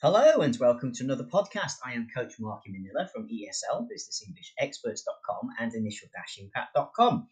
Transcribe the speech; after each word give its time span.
Hello 0.00 0.42
and 0.42 0.56
welcome 0.60 0.92
to 0.92 1.02
another 1.02 1.24
podcast. 1.24 1.72
I 1.84 1.94
am 1.94 2.06
Coach 2.16 2.34
Mark 2.38 2.62
Manila 2.68 3.08
from 3.12 3.26
ESL, 3.26 3.88
BusinessEnglishExperts.com 3.88 5.48
and 5.58 5.74
Initial-Impact.com. 5.74 7.26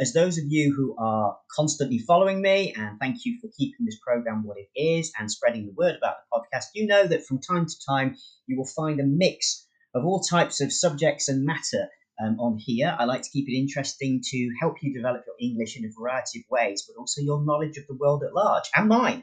As 0.00 0.12
those 0.12 0.36
of 0.36 0.42
you 0.48 0.74
who 0.74 0.96
are 0.98 1.38
constantly 1.54 2.00
following 2.00 2.42
me, 2.42 2.74
and 2.76 2.98
thank 2.98 3.18
you 3.24 3.38
for 3.40 3.48
keeping 3.56 3.86
this 3.86 4.00
program 4.04 4.42
what 4.42 4.56
it 4.58 4.76
is 4.76 5.12
and 5.20 5.30
spreading 5.30 5.66
the 5.66 5.72
word 5.72 5.94
about 5.94 6.16
the 6.16 6.36
podcast, 6.36 6.64
you 6.74 6.88
know 6.88 7.06
that 7.06 7.26
from 7.26 7.38
time 7.38 7.66
to 7.66 7.74
time 7.88 8.16
you 8.48 8.58
will 8.58 8.66
find 8.66 8.98
a 8.98 9.04
mix 9.06 9.68
of 9.94 10.04
all 10.04 10.18
types 10.18 10.60
of 10.60 10.72
subjects 10.72 11.28
and 11.28 11.46
matter 11.46 11.86
um, 12.20 12.40
on 12.40 12.58
here. 12.58 12.92
I 12.98 13.04
like 13.04 13.22
to 13.22 13.30
keep 13.30 13.48
it 13.48 13.56
interesting 13.56 14.20
to 14.32 14.50
help 14.60 14.82
you 14.82 14.92
develop 14.92 15.22
your 15.28 15.36
English 15.40 15.76
in 15.76 15.84
a 15.84 15.92
variety 15.96 16.40
of 16.40 16.44
ways, 16.50 16.88
but 16.88 16.98
also 16.98 17.20
your 17.20 17.44
knowledge 17.44 17.76
of 17.76 17.86
the 17.86 17.94
world 17.94 18.24
at 18.24 18.34
large 18.34 18.64
and 18.74 18.88
mine 18.88 19.22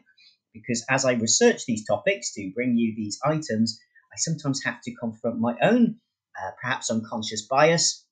because 0.54 0.86
as 0.90 1.06
I 1.06 1.14
research 1.14 1.66
these 1.66 1.86
topics 1.86 2.34
to 2.34 2.52
bring 2.54 2.78
you 2.78 2.94
these 2.96 3.20
items, 3.24 3.80
I 4.12 4.18
sometimes 4.18 4.64
have 4.64 4.82
to 4.82 4.96
confront 4.96 5.40
my 5.40 5.56
own, 5.62 5.98
uh, 6.40 6.52
perhaps 6.62 6.90
unconscious 6.90 7.46
bias. 7.48 8.06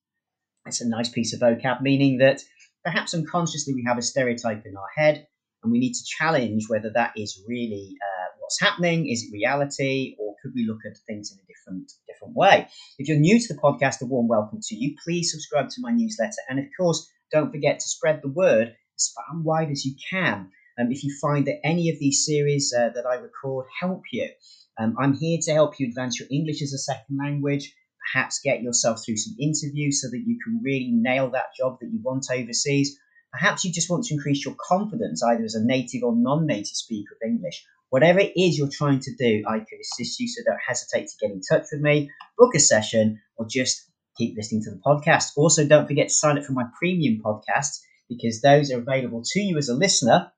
It's 0.65 0.81
a 0.81 0.89
nice 0.89 1.09
piece 1.09 1.33
of 1.33 1.41
vocab, 1.41 1.81
meaning 1.81 2.19
that 2.19 2.41
perhaps 2.83 3.13
unconsciously 3.13 3.73
we 3.73 3.83
have 3.87 3.97
a 3.97 4.01
stereotype 4.01 4.65
in 4.65 4.77
our 4.77 4.89
head, 4.95 5.27
and 5.63 5.71
we 5.71 5.79
need 5.79 5.93
to 5.93 6.03
challenge 6.05 6.65
whether 6.67 6.91
that 6.93 7.13
is 7.17 7.41
really 7.47 7.95
uh, 8.01 8.27
what's 8.39 8.61
happening. 8.61 9.09
Is 9.09 9.23
it 9.23 9.33
reality, 9.33 10.15
or 10.19 10.35
could 10.41 10.53
we 10.55 10.65
look 10.65 10.79
at 10.85 10.97
things 11.07 11.31
in 11.31 11.39
a 11.39 11.47
different 11.47 11.91
different 12.07 12.35
way? 12.35 12.67
If 12.99 13.07
you're 13.07 13.17
new 13.17 13.39
to 13.39 13.53
the 13.53 13.59
podcast, 13.59 14.01
a 14.01 14.05
warm 14.05 14.27
welcome 14.27 14.59
to 14.61 14.75
you. 14.75 14.95
Please 15.03 15.31
subscribe 15.31 15.69
to 15.69 15.81
my 15.81 15.91
newsletter, 15.91 16.41
and 16.49 16.59
of 16.59 16.65
course, 16.77 17.09
don't 17.31 17.51
forget 17.51 17.79
to 17.79 17.87
spread 17.87 18.21
the 18.21 18.29
word 18.29 18.75
as 18.95 19.11
far 19.15 19.25
and 19.31 19.43
wide 19.43 19.71
as 19.71 19.85
you 19.85 19.95
can. 20.09 20.51
Um, 20.77 20.91
if 20.91 21.03
you 21.03 21.15
find 21.21 21.47
that 21.47 21.65
any 21.65 21.89
of 21.89 21.99
these 21.99 22.25
series 22.25 22.73
uh, 22.77 22.89
that 22.93 23.05
I 23.05 23.15
record 23.15 23.65
help 23.79 24.03
you, 24.11 24.29
um, 24.77 24.95
I'm 24.99 25.13
here 25.13 25.39
to 25.43 25.53
help 25.53 25.79
you 25.79 25.87
advance 25.87 26.19
your 26.19 26.27
English 26.31 26.61
as 26.61 26.73
a 26.73 26.77
second 26.77 27.17
language, 27.17 27.73
perhaps 28.11 28.41
get 28.43 28.61
yourself 28.61 29.03
through 29.03 29.17
some 29.17 29.35
interviews 29.39 30.01
so 30.01 30.09
that 30.09 30.23
you 30.25 30.37
can 30.43 30.61
really 30.63 30.91
nail 30.91 31.29
that 31.31 31.55
job 31.57 31.77
that 31.79 31.89
you 31.91 32.01
want 32.03 32.25
overseas. 32.31 32.97
Perhaps 33.31 33.63
you 33.63 33.71
just 33.71 33.89
want 33.89 34.05
to 34.05 34.13
increase 34.13 34.45
your 34.45 34.55
confidence 34.59 35.23
either 35.23 35.43
as 35.43 35.55
a 35.55 35.65
native 35.65 36.03
or 36.03 36.15
non 36.15 36.45
native 36.45 36.75
speaker 36.75 37.15
of 37.15 37.29
English. 37.29 37.65
Whatever 37.89 38.19
it 38.19 38.33
is 38.35 38.57
you're 38.57 38.69
trying 38.69 38.99
to 38.99 39.15
do, 39.15 39.43
I 39.47 39.59
can 39.59 39.79
assist 39.79 40.19
you, 40.19 40.27
so 40.27 40.41
don't 40.43 40.59
hesitate 40.67 41.07
to 41.07 41.17
get 41.21 41.31
in 41.31 41.41
touch 41.41 41.67
with 41.71 41.81
me, 41.81 42.09
book 42.37 42.55
a 42.55 42.59
session, 42.59 43.21
or 43.37 43.45
just 43.49 43.89
keep 44.17 44.35
listening 44.35 44.63
to 44.63 44.71
the 44.71 44.81
podcast. 44.85 45.31
Also, 45.37 45.65
don't 45.65 45.87
forget 45.87 46.09
to 46.09 46.13
sign 46.13 46.37
up 46.37 46.45
for 46.45 46.53
my 46.53 46.65
premium 46.77 47.21
podcasts 47.23 47.79
because 48.09 48.41
those 48.41 48.71
are 48.71 48.79
available 48.79 49.21
to 49.23 49.39
you 49.39 49.57
as 49.57 49.69
a 49.69 49.75
listener 49.75 50.31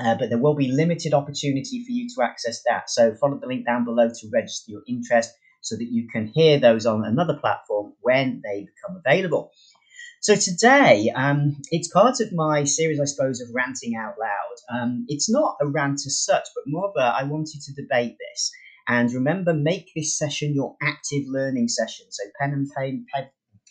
uh, 0.00 0.14
but 0.14 0.28
there 0.30 0.38
will 0.38 0.54
be 0.54 0.70
limited 0.70 1.14
opportunity 1.14 1.84
for 1.84 1.92
you 1.92 2.08
to 2.14 2.22
access 2.22 2.62
that. 2.66 2.88
So 2.90 3.14
follow 3.14 3.38
the 3.38 3.46
link 3.46 3.66
down 3.66 3.84
below 3.84 4.08
to 4.08 4.30
register 4.32 4.72
your 4.72 4.82
interest 4.86 5.32
so 5.60 5.76
that 5.76 5.88
you 5.90 6.08
can 6.08 6.28
hear 6.28 6.58
those 6.58 6.86
on 6.86 7.04
another 7.04 7.36
platform 7.36 7.94
when 8.00 8.42
they 8.44 8.66
become 8.66 9.02
available. 9.04 9.50
So 10.20 10.34
today, 10.34 11.10
um, 11.14 11.56
it's 11.70 11.88
part 11.88 12.20
of 12.20 12.32
my 12.32 12.64
series, 12.64 13.00
I 13.00 13.04
suppose, 13.04 13.40
of 13.40 13.48
ranting 13.54 13.94
out 13.94 14.14
loud. 14.18 14.80
Um, 14.80 15.04
it's 15.08 15.30
not 15.30 15.56
a 15.60 15.66
rant 15.66 16.00
as 16.06 16.24
such, 16.24 16.46
but 16.54 16.64
more 16.66 16.88
of 16.88 16.94
a 16.96 17.02
I 17.02 17.22
wanted 17.22 17.60
to 17.62 17.74
debate 17.74 18.16
this. 18.18 18.50
And 18.88 19.12
remember, 19.12 19.54
make 19.54 19.90
this 19.94 20.18
session 20.18 20.54
your 20.54 20.76
active 20.82 21.24
learning 21.28 21.68
session. 21.68 22.06
So 22.10 22.24
pen 22.40 22.52
and 22.52 22.68
pen, 22.76 23.06
pen, 23.14 23.28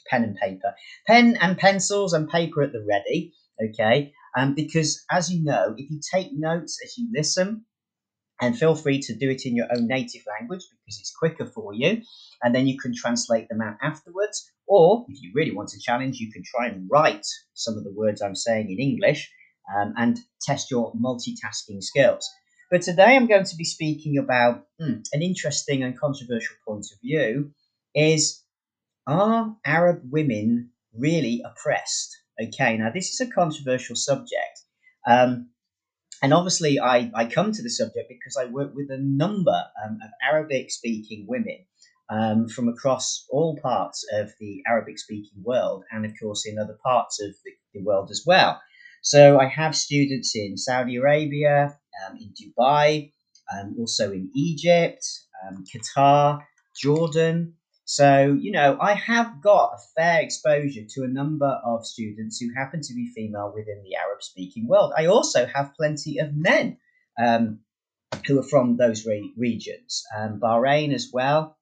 pen 0.09 0.23
and 0.23 0.35
paper, 0.37 0.73
pen 1.05 1.37
and 1.41 1.57
pencils 1.57 2.13
and 2.13 2.29
paper 2.29 2.63
at 2.63 2.71
the 2.71 2.85
ready. 2.87 3.33
Okay, 3.61 4.13
um, 4.37 4.53
because 4.53 5.03
as 5.09 5.31
you 5.31 5.43
know, 5.43 5.73
if 5.77 5.89
you 5.89 5.99
take 6.13 6.29
notes 6.31 6.79
as 6.83 6.97
you 6.97 7.09
listen, 7.13 7.65
and 8.39 8.57
feel 8.57 8.75
free 8.75 8.99
to 9.01 9.15
do 9.15 9.31
it 9.31 9.45
in 9.45 9.55
your 9.55 9.65
own 9.73 9.87
native 9.87 10.21
language 10.39 10.61
because 10.85 10.99
it's 10.99 11.15
quicker 11.17 11.45
for 11.45 11.73
you, 11.73 12.01
and 12.43 12.53
then 12.53 12.67
you 12.67 12.77
can 12.77 12.93
translate 12.95 13.49
them 13.49 13.61
out 13.61 13.77
afterwards. 13.81 14.51
Or 14.67 15.05
if 15.09 15.21
you 15.21 15.31
really 15.33 15.55
want 15.55 15.73
a 15.73 15.79
challenge, 15.79 16.17
you 16.17 16.31
can 16.31 16.43
try 16.43 16.67
and 16.67 16.87
write 16.91 17.25
some 17.53 17.77
of 17.77 17.83
the 17.83 17.93
words 17.93 18.21
I'm 18.21 18.35
saying 18.35 18.69
in 18.69 18.79
English 18.79 19.31
um, 19.75 19.93
and 19.97 20.19
test 20.41 20.69
your 20.69 20.93
multitasking 20.93 21.81
skills. 21.81 22.29
But 22.69 22.83
today 22.83 23.15
I'm 23.15 23.27
going 23.27 23.45
to 23.45 23.55
be 23.55 23.63
speaking 23.63 24.17
about 24.17 24.65
hmm, 24.79 24.99
an 25.13 25.21
interesting 25.21 25.83
and 25.83 25.99
controversial 25.99 26.57
point 26.67 26.85
of 26.93 26.99
view 27.01 27.51
is 27.95 28.43
are 29.07 29.55
Arab 29.65 30.01
women 30.11 30.71
really 30.93 31.41
oppressed? 31.43 32.17
Okay, 32.41 32.77
now 32.77 32.91
this 32.91 33.09
is 33.09 33.19
a 33.19 33.31
controversial 33.31 33.95
subject. 33.95 34.61
Um, 35.07 35.49
and 36.21 36.33
obviously, 36.33 36.79
I, 36.79 37.11
I 37.15 37.25
come 37.25 37.51
to 37.51 37.61
the 37.61 37.69
subject 37.69 38.09
because 38.09 38.37
I 38.37 38.45
work 38.45 38.73
with 38.75 38.89
a 38.89 38.97
number 38.97 39.63
um, 39.83 39.99
of 40.03 40.09
Arabic 40.21 40.71
speaking 40.71 41.25
women 41.27 41.65
um, 42.09 42.47
from 42.47 42.67
across 42.69 43.25
all 43.29 43.59
parts 43.61 44.05
of 44.13 44.31
the 44.39 44.63
Arabic 44.67 44.97
speaking 44.97 45.43
world, 45.43 45.83
and 45.91 46.05
of 46.05 46.13
course, 46.21 46.45
in 46.47 46.57
other 46.57 46.77
parts 46.83 47.21
of 47.21 47.35
the, 47.43 47.51
the 47.73 47.83
world 47.83 48.09
as 48.11 48.23
well. 48.25 48.59
So, 49.01 49.39
I 49.39 49.47
have 49.47 49.75
students 49.75 50.35
in 50.35 50.57
Saudi 50.57 50.95
Arabia, 50.95 51.77
um, 52.05 52.17
in 52.17 52.33
Dubai, 52.33 53.13
um, 53.53 53.75
also 53.79 54.11
in 54.11 54.31
Egypt, 54.35 55.05
um, 55.47 55.63
Qatar, 55.65 56.41
Jordan, 56.75 57.53
so, 57.89 58.37
you 58.37 58.51
know, 58.51 58.77
I 58.81 58.95
have 58.95 59.41
got 59.41 59.75
a 59.75 59.81
fair 59.95 60.21
exposure 60.21 60.83
to 60.89 61.03
a 61.03 61.07
number 61.07 61.47
of 61.63 61.87
students 61.87 62.37
who 62.37 62.53
happen 62.53 62.81
to 62.81 62.93
be 62.93 63.13
female 63.15 63.53
within 63.55 63.81
the 63.81 63.95
Arab 63.95 64.21
speaking 64.21 64.67
world. 64.67 64.91
I 64.97 65.05
also 65.05 65.45
have 65.45 65.73
plenty 65.73 66.17
of 66.17 66.35
men 66.35 66.79
um, 67.17 67.59
who 68.27 68.39
are 68.39 68.43
from 68.43 68.75
those 68.75 69.05
re- 69.05 69.31
regions, 69.37 70.03
um, 70.13 70.41
Bahrain 70.41 70.93
as 70.93 71.11
well, 71.13 71.57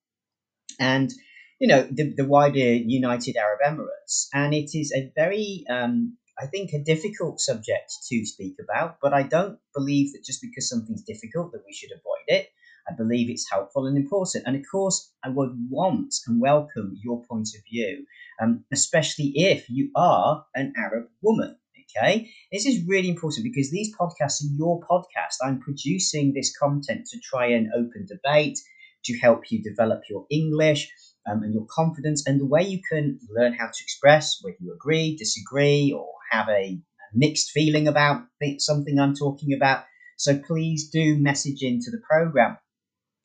and, 0.79 1.13
you 1.59 1.67
know, 1.67 1.83
the, 1.91 2.15
the, 2.17 2.25
wider 2.25 2.73
United 2.73 3.37
Arab 3.37 3.59
Emirates. 3.63 4.25
And 4.33 4.51
it 4.55 4.75
is 4.75 4.93
a 4.95 5.11
very, 5.15 5.63
um, 5.69 6.17
I 6.41 6.47
think, 6.47 6.73
a 6.73 6.83
difficult 6.83 7.39
subject 7.39 7.93
to 8.09 8.25
speak 8.25 8.55
about, 8.59 8.97
but 8.99 9.13
I 9.13 9.21
don't 9.21 9.59
believe 9.75 10.13
that 10.13 10.25
just 10.25 10.41
because 10.41 10.67
something's 10.67 11.03
difficult 11.03 11.51
that 11.51 11.61
we 11.67 11.73
should 11.73 11.91
avoid 11.91 12.25
it. 12.29 12.49
I 12.87 12.93
believe 12.93 13.29
it's 13.29 13.49
helpful 13.49 13.87
and 13.87 13.97
important. 13.97 14.45
And 14.45 14.55
of 14.55 14.63
course, 14.71 15.11
I 15.23 15.29
would 15.29 15.51
want 15.69 16.13
and 16.27 16.39
welcome 16.39 16.97
your 17.03 17.23
point 17.23 17.49
of 17.55 17.63
view, 17.69 18.05
um, 18.41 18.63
especially 18.71 19.31
if 19.35 19.69
you 19.69 19.89
are 19.95 20.45
an 20.55 20.73
Arab 20.77 21.07
woman. 21.21 21.57
Okay, 21.97 22.29
this 22.51 22.65
is 22.65 22.85
really 22.87 23.09
important 23.09 23.43
because 23.43 23.71
these 23.71 23.95
podcasts 23.95 24.43
are 24.43 24.53
your 24.57 24.81
podcast. 24.81 25.37
I'm 25.43 25.59
producing 25.59 26.33
this 26.33 26.55
content 26.57 27.05
to 27.07 27.19
try 27.19 27.47
and 27.47 27.71
open 27.73 28.07
debate, 28.07 28.59
to 29.05 29.17
help 29.19 29.51
you 29.51 29.63
develop 29.63 30.01
your 30.09 30.25
English 30.29 30.91
um, 31.29 31.43
and 31.43 31.53
your 31.53 31.65
confidence, 31.69 32.27
and 32.27 32.39
the 32.39 32.45
way 32.45 32.63
you 32.63 32.81
can 32.91 33.19
learn 33.29 33.53
how 33.53 33.67
to 33.67 33.83
express 33.83 34.39
whether 34.41 34.57
you 34.59 34.73
agree, 34.73 35.15
disagree, 35.15 35.93
or 35.95 36.07
have 36.31 36.49
a 36.49 36.79
mixed 37.13 37.51
feeling 37.51 37.87
about 37.87 38.23
something 38.57 38.99
I'm 38.99 39.15
talking 39.15 39.53
about. 39.53 39.85
So 40.17 40.37
please 40.37 40.89
do 40.89 41.17
message 41.17 41.61
into 41.61 41.91
the 41.91 42.01
program 42.09 42.57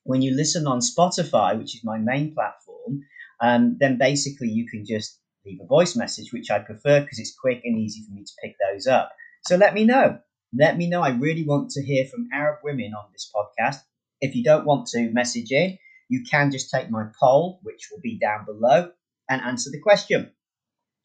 when 0.03 0.21
you 0.21 0.35
listen 0.35 0.67
on 0.67 0.79
Spotify, 0.79 1.57
which 1.57 1.75
is 1.75 1.83
my 1.83 1.97
main 1.97 2.33
platform, 2.33 3.03
um, 3.41 3.77
then 3.79 3.97
basically 3.97 4.49
you 4.49 4.67
can 4.67 4.85
just 4.85 5.19
leave 5.45 5.59
a 5.61 5.65
voice 5.65 5.95
message, 5.95 6.31
which 6.31 6.51
I 6.51 6.59
prefer 6.59 7.01
because 7.01 7.19
it's 7.19 7.35
quick 7.35 7.61
and 7.63 7.79
easy 7.79 8.03
for 8.05 8.13
me 8.13 8.23
to 8.23 8.31
pick 8.43 8.55
those 8.59 8.87
up. 8.87 9.11
So 9.45 9.55
let 9.55 9.73
me 9.73 9.85
know. 9.85 10.19
Let 10.57 10.77
me 10.77 10.87
know. 10.87 11.01
I 11.01 11.09
really 11.09 11.43
want 11.43 11.71
to 11.71 11.83
hear 11.83 12.05
from 12.05 12.29
Arab 12.33 12.59
women 12.63 12.93
on 12.93 13.05
this 13.11 13.31
podcast. 13.33 13.77
If 14.19 14.35
you 14.35 14.43
don't 14.43 14.65
want 14.65 14.87
to 14.87 15.11
message 15.11 15.51
in, 15.51 15.77
you 16.09 16.23
can 16.29 16.51
just 16.51 16.69
take 16.69 16.91
my 16.91 17.05
poll, 17.19 17.59
which 17.63 17.89
will 17.91 18.01
be 18.01 18.19
down 18.19 18.45
below, 18.45 18.91
and 19.29 19.41
answer 19.41 19.69
the 19.71 19.79
question. 19.79 20.31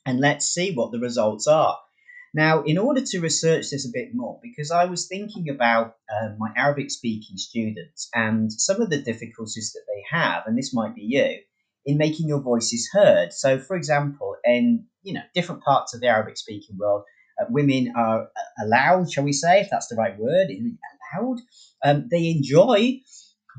And 0.05 0.21
let's 0.21 0.47
see 0.47 0.75
what 0.75 0.93
the 0.93 0.99
results 0.99 1.47
are. 1.47 1.79
Now, 2.37 2.63
in 2.65 2.77
order 2.77 3.01
to 3.01 3.21
research 3.21 3.71
this 3.71 3.89
a 3.89 3.91
bit 3.91 4.11
more, 4.13 4.39
because 4.43 4.71
I 4.71 4.85
was 4.85 5.09
thinking 5.09 5.49
about 5.49 5.97
uh, 6.13 6.35
my 6.37 6.51
Arabic 6.55 6.91
speaking 6.91 7.39
students 7.39 8.11
and 8.15 8.53
some 8.53 8.83
of 8.83 8.91
the 8.91 9.01
difficulties 9.01 9.73
that 9.73 9.85
they 9.89 10.05
have, 10.15 10.43
and 10.47 10.57
this 10.57 10.75
might 10.75 10.95
be 10.95 11.01
you, 11.01 11.39
in 11.87 11.97
making 11.97 12.29
your 12.29 12.43
voices 12.43 12.91
heard. 12.93 13.33
So, 13.33 13.59
for 13.59 13.75
example, 13.75 14.37
in 14.45 14.85
you 15.03 15.15
know 15.15 15.23
different 15.35 15.63
parts 15.63 15.95
of 15.95 16.03
the 16.03 16.09
Arabic 16.09 16.37
speaking 16.37 16.77
world, 16.77 17.05
uh, 17.41 17.47
women 17.49 17.95
are 17.97 18.25
uh, 18.25 18.65
allowed, 18.67 19.11
shall 19.11 19.25
we 19.25 19.33
say, 19.33 19.63
if 19.63 19.69
that's 19.71 19.87
the 19.87 19.97
right 19.97 20.19
word, 20.19 20.51
allowed. 21.15 21.39
Um, 21.83 22.09
they 22.11 22.29
enjoy 22.29 23.01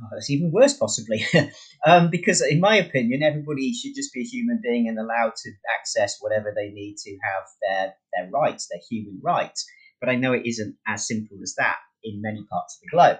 oh, 0.03 0.07
that's 0.13 0.29
even 0.29 0.51
worse, 0.51 0.73
possibly. 0.73 1.25
um, 1.87 2.09
because, 2.09 2.41
in 2.41 2.59
my 2.59 2.75
opinion, 2.75 3.23
everybody 3.23 3.73
should 3.73 3.95
just 3.95 4.13
be 4.13 4.19
a 4.21 4.25
human 4.25 4.59
being 4.61 4.89
and 4.89 4.99
allowed 4.99 5.35
to 5.37 5.51
access 5.79 6.17
whatever 6.19 6.53
they 6.53 6.69
need 6.69 6.97
to 6.97 7.11
have 7.11 7.43
their, 7.61 7.93
their 8.13 8.29
rights, 8.29 8.67
their 8.67 8.81
human 8.89 9.21
rights. 9.23 9.65
But 10.01 10.09
I 10.09 10.15
know 10.15 10.33
it 10.33 10.45
isn't 10.45 10.75
as 10.85 11.07
simple 11.07 11.37
as 11.41 11.55
that 11.57 11.77
in 12.03 12.21
many 12.21 12.45
parts 12.51 12.75
of 12.77 12.81
the 12.81 12.91
globe. 12.91 13.19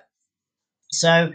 So, 0.92 1.32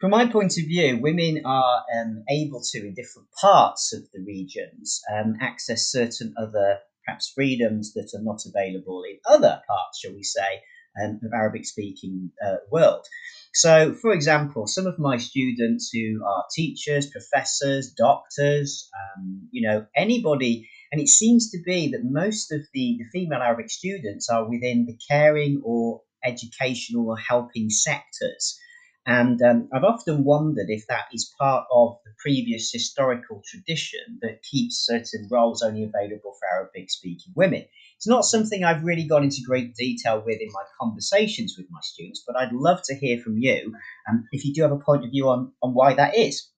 from 0.00 0.12
my 0.12 0.26
point 0.26 0.58
of 0.58 0.64
view, 0.64 1.00
women 1.00 1.42
are 1.44 1.82
um, 1.98 2.22
able 2.30 2.62
to, 2.70 2.78
in 2.78 2.94
different 2.94 3.28
parts 3.40 3.92
of 3.92 4.02
the 4.12 4.22
regions, 4.24 5.00
um, 5.12 5.34
access 5.40 5.90
certain 5.90 6.34
other 6.40 6.78
perhaps 7.04 7.32
freedoms 7.34 7.94
that 7.94 8.12
are 8.14 8.22
not 8.22 8.42
available 8.46 9.02
in 9.02 9.18
other 9.28 9.60
parts, 9.66 10.00
shall 10.00 10.12
we 10.12 10.22
say, 10.22 10.62
um, 11.02 11.20
of 11.24 11.32
Arabic 11.34 11.66
speaking 11.66 12.30
uh, 12.44 12.56
world. 12.70 13.06
So, 13.54 13.94
for 13.94 14.12
example, 14.12 14.66
some 14.66 14.86
of 14.86 14.98
my 14.98 15.16
students 15.16 15.90
who 15.90 16.22
are 16.26 16.44
teachers, 16.54 17.08
professors, 17.08 17.90
doctors, 17.96 18.90
um, 18.94 19.48
you 19.50 19.66
know, 19.66 19.86
anybody, 19.96 20.68
and 20.92 21.00
it 21.00 21.08
seems 21.08 21.50
to 21.52 21.58
be 21.64 21.90
that 21.92 22.04
most 22.04 22.52
of 22.52 22.60
the, 22.74 22.98
the 22.98 23.06
female 23.12 23.40
Arabic 23.42 23.70
students 23.70 24.28
are 24.28 24.48
within 24.48 24.84
the 24.84 24.98
caring 25.08 25.62
or 25.64 26.02
educational 26.22 27.08
or 27.08 27.16
helping 27.16 27.70
sectors. 27.70 28.58
And 29.06 29.40
um, 29.40 29.68
I've 29.72 29.84
often 29.84 30.24
wondered 30.24 30.66
if 30.68 30.88
that 30.88 31.04
is 31.12 31.32
part 31.38 31.66
of 31.72 31.98
the 32.04 32.10
previous 32.18 32.72
historical 32.72 33.40
tradition 33.46 34.18
that 34.20 34.42
keeps 34.42 34.84
certain 34.84 35.28
roles 35.30 35.62
only 35.62 35.84
available 35.84 36.34
for 36.38 36.48
Arabic 36.52 36.90
speaking 36.90 37.32
women. 37.36 37.64
It's 37.96 38.08
not 38.08 38.24
something 38.24 38.64
I've 38.64 38.82
really 38.82 39.04
gone 39.04 39.22
into 39.22 39.42
great 39.46 39.76
detail 39.76 40.22
with 40.26 40.40
in 40.40 40.48
my 40.52 40.62
conversations 40.80 41.54
with 41.56 41.68
my 41.70 41.78
students, 41.82 42.24
but 42.26 42.36
I'd 42.36 42.52
love 42.52 42.80
to 42.86 42.96
hear 42.96 43.18
from 43.20 43.38
you 43.38 43.72
um, 44.10 44.26
if 44.32 44.44
you 44.44 44.52
do 44.52 44.62
have 44.62 44.72
a 44.72 44.78
point 44.78 45.04
of 45.04 45.12
view 45.12 45.28
on, 45.28 45.52
on 45.62 45.72
why 45.72 45.94
that 45.94 46.16
is. 46.16 46.50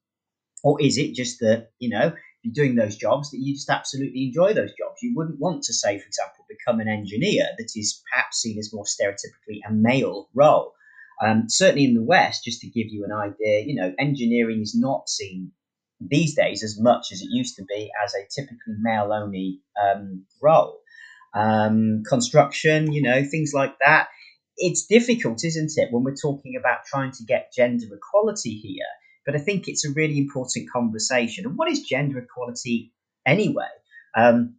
Or 0.64 0.80
is 0.80 0.96
it 0.96 1.14
just 1.14 1.40
that, 1.40 1.70
you 1.78 1.90
know, 1.90 2.14
you're 2.42 2.54
doing 2.54 2.76
those 2.76 2.96
jobs 2.96 3.30
that 3.30 3.38
you 3.40 3.54
just 3.54 3.68
absolutely 3.68 4.24
enjoy 4.24 4.54
those 4.54 4.70
jobs? 4.70 5.02
You 5.02 5.12
wouldn't 5.14 5.38
want 5.38 5.64
to, 5.64 5.74
say, 5.74 5.98
for 5.98 6.06
example, 6.06 6.46
become 6.48 6.80
an 6.80 6.88
engineer 6.88 7.44
that 7.58 7.72
is 7.76 8.02
perhaps 8.10 8.38
seen 8.40 8.58
as 8.58 8.72
more 8.72 8.84
stereotypically 8.84 9.60
a 9.68 9.72
male 9.72 10.28
role. 10.34 10.72
Um, 11.24 11.44
certainly 11.48 11.84
in 11.84 11.94
the 11.94 12.02
West, 12.02 12.44
just 12.44 12.60
to 12.60 12.68
give 12.68 12.86
you 12.90 13.04
an 13.04 13.12
idea, 13.12 13.64
you 13.66 13.74
know, 13.74 13.92
engineering 13.98 14.60
is 14.60 14.76
not 14.78 15.08
seen 15.08 15.52
these 16.00 16.36
days 16.36 16.62
as 16.62 16.78
much 16.78 17.06
as 17.12 17.20
it 17.20 17.28
used 17.30 17.56
to 17.56 17.64
be 17.64 17.90
as 18.04 18.14
a 18.14 18.26
typically 18.34 18.74
male 18.80 19.12
only 19.12 19.60
um, 19.82 20.24
role 20.40 20.80
um, 21.34 22.02
construction, 22.08 22.92
you 22.92 23.02
know, 23.02 23.24
things 23.24 23.52
like 23.54 23.74
that. 23.80 24.08
It's 24.56 24.86
difficult, 24.86 25.44
isn't 25.44 25.72
it, 25.76 25.88
when 25.92 26.04
we're 26.04 26.14
talking 26.14 26.56
about 26.58 26.84
trying 26.84 27.12
to 27.12 27.24
get 27.24 27.52
gender 27.54 27.86
equality 27.92 28.58
here? 28.58 28.86
But 29.24 29.36
I 29.36 29.38
think 29.38 29.68
it's 29.68 29.84
a 29.84 29.92
really 29.92 30.18
important 30.18 30.70
conversation. 30.70 31.44
And 31.46 31.56
what 31.56 31.70
is 31.70 31.82
gender 31.82 32.18
equality 32.18 32.92
anyway? 33.26 33.68
Um, 34.16 34.56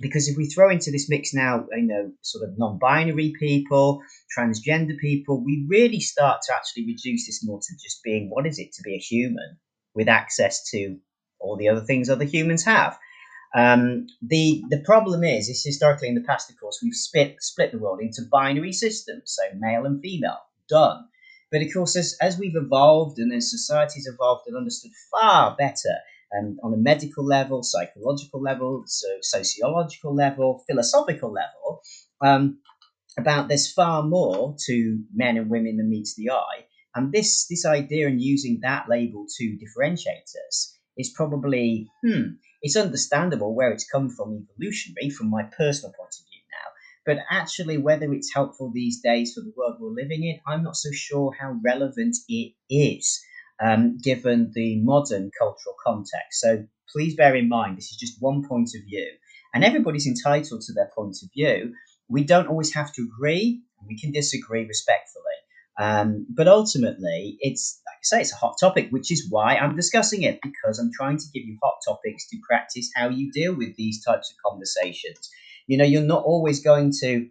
because 0.00 0.28
if 0.28 0.36
we 0.36 0.46
throw 0.46 0.70
into 0.70 0.90
this 0.90 1.08
mix 1.08 1.34
now, 1.34 1.66
you 1.72 1.86
know, 1.86 2.12
sort 2.22 2.48
of 2.48 2.58
non-binary 2.58 3.32
people, 3.38 4.02
transgender 4.36 4.96
people, 4.98 5.42
we 5.44 5.64
really 5.68 6.00
start 6.00 6.40
to 6.46 6.54
actually 6.54 6.86
reduce 6.86 7.26
this 7.26 7.44
more 7.44 7.58
to 7.60 7.74
just 7.82 8.02
being 8.02 8.30
what 8.30 8.46
is 8.46 8.58
it 8.58 8.72
to 8.74 8.82
be 8.82 8.94
a 8.94 8.98
human 8.98 9.58
with 9.94 10.08
access 10.08 10.68
to 10.70 10.98
all 11.40 11.56
the 11.56 11.68
other 11.68 11.80
things 11.80 12.08
other 12.08 12.24
humans 12.24 12.64
have. 12.64 12.98
Um, 13.54 14.06
the 14.20 14.62
the 14.68 14.82
problem 14.84 15.24
is, 15.24 15.48
is 15.48 15.64
historically 15.64 16.08
in 16.08 16.14
the 16.14 16.20
past, 16.20 16.50
of 16.50 16.60
course, 16.60 16.80
we've 16.82 16.94
split 16.94 17.36
split 17.40 17.72
the 17.72 17.78
world 17.78 18.00
into 18.00 18.22
binary 18.30 18.72
systems, 18.72 19.22
so 19.36 19.42
male 19.58 19.86
and 19.86 20.00
female, 20.02 20.38
done. 20.68 21.04
But 21.50 21.62
of 21.62 21.72
course, 21.72 21.96
as, 21.96 22.14
as 22.20 22.38
we've 22.38 22.56
evolved 22.56 23.18
and 23.18 23.32
as 23.32 23.50
society's 23.50 24.06
evolved 24.06 24.44
and 24.46 24.56
understood 24.56 24.92
far 25.10 25.56
better 25.56 25.96
um, 26.36 26.58
on 26.62 26.74
a 26.74 26.76
medical 26.76 27.24
level, 27.24 27.62
psychological 27.62 28.40
level, 28.40 28.84
so 28.86 29.08
sociological 29.22 30.14
level, 30.14 30.64
philosophical 30.68 31.32
level, 31.32 31.82
um, 32.20 32.58
about 33.18 33.48
there's 33.48 33.72
far 33.72 34.02
more 34.02 34.54
to 34.66 35.02
men 35.14 35.36
and 35.36 35.50
women 35.50 35.76
than 35.76 35.90
meets 35.90 36.14
the 36.14 36.30
eye. 36.30 36.64
And 36.94 37.12
this 37.12 37.46
this 37.46 37.64
idea 37.64 38.08
and 38.08 38.20
using 38.20 38.60
that 38.62 38.88
label 38.88 39.26
to 39.38 39.56
differentiate 39.56 40.30
us 40.48 40.74
is 40.96 41.10
probably 41.10 41.88
hmm, 42.04 42.22
it's 42.62 42.76
understandable 42.76 43.54
where 43.54 43.70
it's 43.70 43.88
come 43.88 44.10
from 44.10 44.46
evolutionary, 44.52 45.10
from 45.10 45.30
my 45.30 45.44
personal 45.44 45.92
point 45.92 46.14
of 46.18 46.26
view 46.30 46.42
now. 46.50 46.70
But 47.06 47.24
actually, 47.30 47.78
whether 47.78 48.12
it's 48.12 48.34
helpful 48.34 48.70
these 48.72 49.00
days 49.00 49.34
for 49.34 49.40
the 49.40 49.52
world 49.56 49.76
we're 49.78 49.90
living 49.90 50.24
in, 50.24 50.40
I'm 50.46 50.62
not 50.62 50.76
so 50.76 50.90
sure 50.92 51.32
how 51.38 51.56
relevant 51.64 52.16
it 52.28 52.54
is, 52.68 53.20
um, 53.60 53.98
given 54.02 54.50
the 54.54 54.80
modern 54.80 55.30
cultural 55.38 55.74
context. 55.84 56.40
So 56.40 56.66
please 56.92 57.16
bear 57.16 57.34
in 57.34 57.48
mind, 57.48 57.76
this 57.76 57.90
is 57.90 57.96
just 57.96 58.20
one 58.20 58.46
point 58.46 58.70
of 58.76 58.84
view, 58.84 59.08
and 59.54 59.64
everybody's 59.64 60.06
entitled 60.06 60.62
to 60.62 60.72
their 60.72 60.90
point 60.94 61.16
of 61.22 61.30
view. 61.34 61.74
We 62.08 62.24
don't 62.24 62.48
always 62.48 62.74
have 62.74 62.92
to 62.94 63.02
agree, 63.02 63.62
we 63.86 63.98
can 63.98 64.12
disagree 64.12 64.66
respectfully. 64.66 65.24
Um, 65.78 66.26
but 66.28 66.48
ultimately, 66.48 67.36
it's 67.40 67.80
like 67.86 67.98
I 67.98 68.02
say, 68.02 68.20
it's 68.22 68.32
a 68.32 68.36
hot 68.36 68.56
topic, 68.58 68.88
which 68.90 69.12
is 69.12 69.28
why 69.30 69.56
I'm 69.56 69.76
discussing 69.76 70.22
it 70.22 70.40
because 70.42 70.78
I'm 70.78 70.90
trying 70.92 71.18
to 71.18 71.24
give 71.32 71.44
you 71.44 71.56
hot 71.62 71.76
topics 71.86 72.28
to 72.30 72.38
practice 72.48 72.90
how 72.96 73.10
you 73.10 73.30
deal 73.30 73.54
with 73.56 73.76
these 73.76 74.04
types 74.04 74.30
of 74.32 74.50
conversations. 74.50 75.30
You 75.68 75.78
know, 75.78 75.84
you're 75.84 76.02
not 76.02 76.24
always 76.24 76.64
going 76.64 76.92
to, 77.00 77.28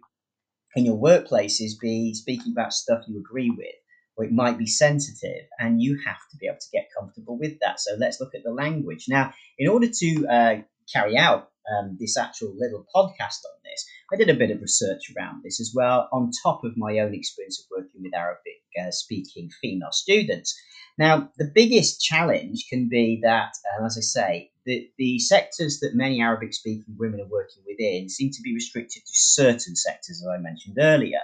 in 0.76 0.86
your 0.86 0.96
workplaces, 0.96 1.72
be 1.78 2.14
speaking 2.14 2.52
about 2.52 2.72
stuff 2.72 3.04
you 3.06 3.18
agree 3.18 3.50
with, 3.50 3.74
or 4.18 4.24
it 4.24 4.32
might 4.32 4.58
be 4.58 4.66
sensitive, 4.66 5.46
and 5.60 5.80
you 5.80 5.96
have 6.04 6.18
to 6.30 6.36
be 6.38 6.48
able 6.48 6.58
to 6.58 6.70
get 6.72 6.88
comfortable 6.98 7.38
with 7.38 7.60
that. 7.60 7.78
So 7.80 7.94
let's 7.98 8.20
look 8.20 8.34
at 8.34 8.42
the 8.42 8.52
language 8.52 9.06
now. 9.08 9.32
In 9.58 9.68
order 9.68 9.86
to 9.88 10.26
uh, 10.26 10.56
carry 10.92 11.16
out 11.16 11.50
um, 11.70 11.96
this 12.00 12.18
actual 12.18 12.52
little 12.58 12.84
podcast 12.94 13.44
on 13.46 13.58
this, 13.64 13.86
I 14.12 14.16
did 14.16 14.28
a 14.28 14.34
bit 14.34 14.50
of 14.50 14.60
research 14.60 15.12
around 15.16 15.42
this 15.44 15.60
as 15.60 15.72
well, 15.72 16.08
on 16.10 16.32
top 16.42 16.64
of 16.64 16.76
my 16.76 16.98
own 16.98 17.14
experience 17.14 17.60
of 17.60 17.66
working 17.70 18.02
with 18.02 18.14
Arabic 18.14 18.60
uh, 18.80 18.90
speaking 18.90 19.50
female 19.62 19.92
students. 19.92 20.60
Now, 20.98 21.30
the 21.38 21.52
biggest 21.54 22.00
challenge 22.00 22.66
can 22.68 22.88
be 22.88 23.20
that, 23.22 23.52
um, 23.78 23.86
as 23.86 23.96
I 23.96 24.00
say, 24.00 24.50
the, 24.66 24.90
the 24.98 25.20
sectors 25.20 25.78
that 25.80 25.94
many 25.94 26.20
Arabic 26.20 26.52
speaking 26.52 26.96
women 26.98 27.20
are 27.20 27.28
working 27.28 27.62
within 27.66 28.08
seem 28.08 28.30
to 28.32 28.42
be 28.42 28.52
restricted 28.52 29.02
to 29.04 29.12
certain 29.12 29.76
sectors, 29.76 30.20
as 30.22 30.26
I 30.26 30.38
mentioned 30.38 30.78
earlier. 30.80 31.20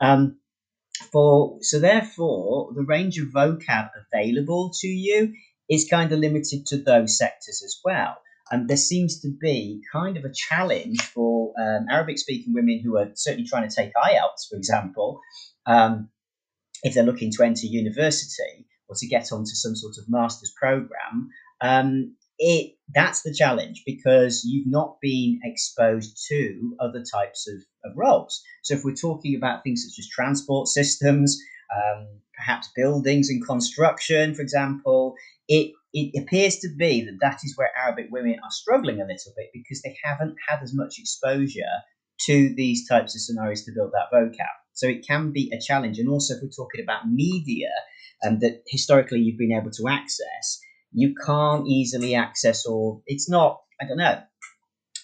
Um, 0.00 0.36
for 1.16 1.58
so 1.62 1.78
therefore, 1.78 2.72
the 2.74 2.82
range 2.82 3.18
of 3.18 3.28
vocab 3.28 3.90
available 4.12 4.70
to 4.80 4.88
you 4.88 5.32
is 5.68 5.88
kind 5.88 6.12
of 6.12 6.18
limited 6.18 6.66
to 6.66 6.76
those 6.76 7.16
sectors 7.18 7.62
as 7.64 7.80
well 7.84 8.16
um, 8.52 8.66
there 8.66 8.76
seems 8.76 9.20
to 9.20 9.28
be 9.28 9.82
kind 9.92 10.16
of 10.16 10.24
a 10.24 10.32
challenge 10.32 11.00
for 11.02 11.52
um, 11.60 11.86
Arabic 11.90 12.18
speaking 12.18 12.54
women 12.54 12.80
who 12.82 12.96
are 12.96 13.10
certainly 13.14 13.48
trying 13.48 13.68
to 13.68 13.74
take 13.74 13.92
IELTS, 13.94 14.48
for 14.48 14.56
example, 14.56 15.20
um, 15.66 16.08
if 16.82 16.94
they're 16.94 17.04
looking 17.04 17.32
to 17.32 17.42
enter 17.42 17.66
university 17.66 18.66
or 18.88 18.94
to 18.96 19.06
get 19.08 19.32
onto 19.32 19.50
some 19.50 19.74
sort 19.74 19.94
of 19.98 20.04
master's 20.08 20.52
program. 20.56 21.30
It 22.38 22.74
that's 22.94 23.22
the 23.22 23.34
challenge 23.34 23.82
because 23.84 24.44
you've 24.44 24.66
not 24.66 24.96
been 25.00 25.40
exposed 25.42 26.24
to 26.28 26.76
other 26.78 27.02
types 27.02 27.48
of, 27.48 27.62
of 27.84 27.96
roles. 27.96 28.42
So 28.62 28.74
if 28.74 28.84
we're 28.84 28.94
talking 28.94 29.36
about 29.36 29.62
things 29.64 29.84
such 29.84 29.98
as 29.98 30.08
transport 30.08 30.68
systems, 30.68 31.38
um, 31.74 32.06
perhaps 32.36 32.70
buildings 32.76 33.28
and 33.28 33.44
construction, 33.44 34.34
for 34.34 34.42
example, 34.42 35.14
it 35.48 35.72
it 35.92 36.22
appears 36.22 36.56
to 36.58 36.68
be 36.76 37.04
that 37.04 37.18
that 37.22 37.40
is 37.42 37.56
where 37.56 37.70
Arabic 37.76 38.08
women 38.10 38.36
are 38.44 38.50
struggling 38.50 39.00
a 39.00 39.06
little 39.06 39.32
bit 39.36 39.50
because 39.52 39.80
they 39.82 39.96
haven't 40.04 40.36
had 40.46 40.62
as 40.62 40.74
much 40.74 40.98
exposure 40.98 41.62
to 42.20 42.54
these 42.54 42.86
types 42.86 43.14
of 43.14 43.20
scenarios 43.20 43.64
to 43.64 43.72
build 43.72 43.92
that 43.92 44.14
vocab. 44.14 44.56
So 44.74 44.86
it 44.86 45.06
can 45.06 45.32
be 45.32 45.50
a 45.54 45.60
challenge. 45.60 45.98
And 45.98 46.08
also, 46.08 46.34
if 46.34 46.42
we're 46.42 46.48
talking 46.48 46.82
about 46.82 47.08
media 47.08 47.70
um, 48.24 48.40
that 48.40 48.62
historically 48.66 49.20
you've 49.20 49.38
been 49.38 49.52
able 49.52 49.70
to 49.70 49.88
access, 49.88 50.60
you 50.92 51.14
can't 51.14 51.66
easily 51.66 52.14
access, 52.14 52.66
or 52.66 53.02
it's 53.06 53.28
not, 53.28 53.60
I 53.80 53.86
don't 53.86 53.98
know, 53.98 54.22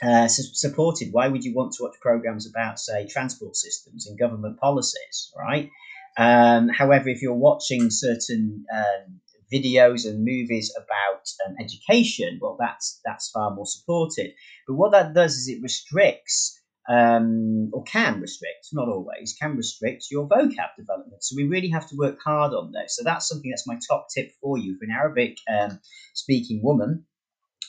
uh, 0.03 0.29
su- 0.29 0.55
supported. 0.55 1.09
Why 1.13 1.29
would 1.29 1.45
you 1.45 1.55
want 1.55 1.73
to 1.75 1.85
watch 1.85 1.97
programs 2.01 2.49
about, 2.49 2.79
say, 2.79 3.07
transport 3.07 3.57
systems 3.57 4.07
and 4.07 4.19
government 4.19 4.59
policies, 4.59 5.33
right? 5.39 5.71
Um, 6.19 6.69
however, 6.69 7.09
if 7.09 7.23
you're 7.23 7.35
watching 7.35 7.91
certain 7.91 8.65
um, 8.73 9.21
videos 9.53 10.07
and 10.07 10.25
movies 10.25 10.75
about 10.77 11.23
um, 11.47 11.55
education, 11.61 12.39
well, 12.41 12.57
that's 12.59 13.01
that's 13.05 13.31
far 13.31 13.55
more 13.55 13.67
supported. 13.67 14.33
But 14.67 14.75
what 14.75 14.93
that 14.93 15.15
does 15.15 15.37
is 15.37 15.49
it 15.49 15.63
restricts, 15.63 16.61
um, 16.89 17.71
or 17.73 17.85
can 17.85 18.21
restrict, 18.21 18.69
not 18.73 18.89
always, 18.89 19.37
can 19.41 19.57
restrict 19.57 20.07
your 20.11 20.29
vocab 20.29 20.75
development. 20.77 21.23
So 21.23 21.37
we 21.37 21.45
really 21.45 21.69
have 21.71 21.89
to 21.89 21.97
work 21.97 22.19
hard 22.25 22.53
on 22.53 22.73
this. 22.73 22.97
So 22.97 23.05
that's 23.05 23.29
something 23.29 23.51
that's 23.51 23.67
my 23.67 23.79
top 23.89 24.07
tip 24.15 24.33
for 24.41 24.59
you 24.59 24.77
for 24.79 24.85
an 24.85 24.91
Arabic 24.91 25.37
um, 25.53 25.81
speaking 26.15 26.61
woman. 26.63 27.07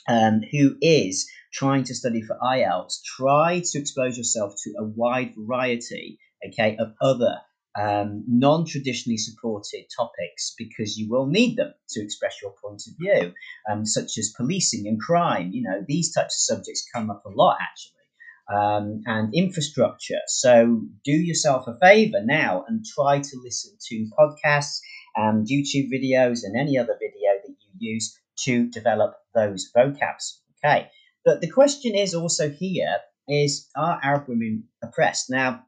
Um, 0.06 0.42
who 0.52 0.76
is 0.82 1.32
trying 1.54 1.86
to 1.86 1.96
study 1.96 2.22
for 2.22 2.38
IELTS, 2.44 3.02
try 3.06 3.62
to 3.64 3.80
expose 3.80 4.18
yourself 4.18 4.54
to 4.66 4.74
a 4.78 4.84
wide 4.84 5.34
variety, 5.38 6.20
okay, 6.46 6.76
of 6.76 6.94
other 7.00 7.38
um, 7.80 8.24
non 8.28 8.66
traditionally 8.66 9.18
supported 9.18 9.86
topics 9.96 10.54
because 10.58 10.98
you 10.98 11.10
will 11.10 11.26
need 11.26 11.58
them 11.58 11.74
to 11.90 12.04
express 12.04 12.42
your 12.42 12.54
point 12.64 12.84
of 12.88 12.94
view, 13.00 13.34
um, 13.70 13.86
such 13.86 14.18
as 14.18 14.34
policing 14.36 14.88
and 14.88 15.00
crime. 15.00 15.52
You 15.52 15.64
know, 15.64 15.84
these 15.88 16.14
types 16.14 16.36
of 16.36 16.58
subjects 16.58 16.88
come 16.94 17.10
up 17.10 17.24
a 17.26 17.30
lot 17.30 17.58
actually, 17.62 18.03
um, 18.52 19.02
and 19.06 19.34
infrastructure. 19.34 20.20
So 20.28 20.82
do 21.04 21.12
yourself 21.12 21.68
a 21.68 21.78
favor 21.80 22.22
now 22.24 22.66
and 22.68 22.86
try 22.86 23.20
to 23.20 23.42
listen 23.44 23.78
to 23.90 24.10
podcasts 24.18 24.80
and 25.16 25.48
YouTube 25.48 25.90
videos 25.92 26.44
and 26.44 26.58
any 26.58 26.78
other 26.78 26.98
video 27.00 27.32
that 27.46 27.56
you 27.60 27.94
use 27.94 28.20
to 28.46 28.70
develop 28.70 29.16
those 29.34 29.72
vocabs. 29.76 30.40
Okay. 30.64 30.90
But 31.26 31.42
the 31.42 31.50
question 31.50 31.96
is 31.96 32.14
also 32.14 32.50
here 32.50 32.98
is 33.28 33.70
are 33.76 34.00
Arab 34.04 34.28
women 34.28 34.66
oppressed? 34.84 35.30
Now, 35.30 35.66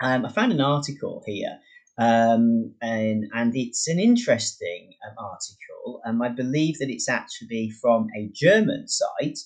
um, 0.00 0.24
I 0.24 0.30
found 0.30 0.52
an 0.52 0.60
article 0.60 1.22
here, 1.26 1.58
um, 1.98 2.74
and 2.80 3.24
and 3.34 3.56
it's 3.56 3.88
an 3.88 3.98
interesting 3.98 4.92
um, 5.04 5.14
article. 5.18 6.00
Um, 6.06 6.22
I 6.22 6.28
believe 6.28 6.78
that 6.78 6.90
it's 6.90 7.08
actually 7.08 7.70
from 7.70 8.06
a 8.16 8.30
German 8.32 8.86
site. 8.86 9.38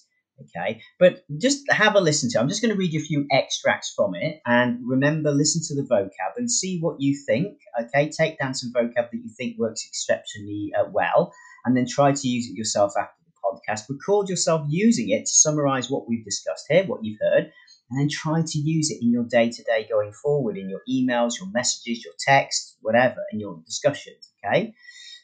Okay, 0.45 0.81
but 0.99 1.25
just 1.39 1.71
have 1.71 1.95
a 1.95 2.01
listen 2.01 2.31
to. 2.31 2.39
It. 2.39 2.41
I'm 2.41 2.49
just 2.49 2.63
going 2.63 2.73
to 2.73 2.79
read 2.79 2.93
you 2.93 3.01
a 3.01 3.05
few 3.05 3.27
extracts 3.31 3.93
from 3.95 4.15
it, 4.15 4.41
and 4.47 4.81
remember, 4.85 5.31
listen 5.31 5.63
to 5.69 5.81
the 5.81 5.87
vocab 5.87 6.37
and 6.37 6.51
see 6.51 6.81
what 6.81 7.01
you 7.01 7.17
think. 7.27 7.59
Okay, 7.81 8.11
take 8.11 8.39
down 8.39 8.55
some 8.55 8.73
vocab 8.73 9.11
that 9.11 9.13
you 9.13 9.31
think 9.37 9.59
works 9.59 9.85
exceptionally 9.87 10.73
uh, 10.79 10.85
well, 10.91 11.33
and 11.65 11.77
then 11.77 11.87
try 11.87 12.13
to 12.13 12.29
use 12.29 12.49
it 12.49 12.57
yourself 12.57 12.93
after 12.99 13.15
the 13.27 13.33
podcast. 13.43 13.89
Record 13.89 14.29
yourself 14.29 14.67
using 14.69 15.11
it 15.11 15.27
to 15.27 15.33
summarize 15.33 15.91
what 15.91 16.09
we've 16.09 16.25
discussed 16.25 16.67
here, 16.69 16.85
what 16.85 17.05
you've 17.05 17.21
heard, 17.21 17.53
and 17.91 18.01
then 18.01 18.09
try 18.09 18.43
to 18.45 18.59
use 18.59 18.91
it 18.91 19.03
in 19.03 19.13
your 19.13 19.25
day 19.25 19.51
to 19.51 19.63
day 19.65 19.87
going 19.89 20.13
forward, 20.13 20.57
in 20.57 20.69
your 20.71 20.81
emails, 20.89 21.39
your 21.39 21.51
messages, 21.53 22.05
your 22.05 22.15
texts, 22.19 22.77
whatever, 22.81 23.21
in 23.33 23.41
your 23.41 23.61
discussions. 23.67 24.33
Okay, 24.45 24.75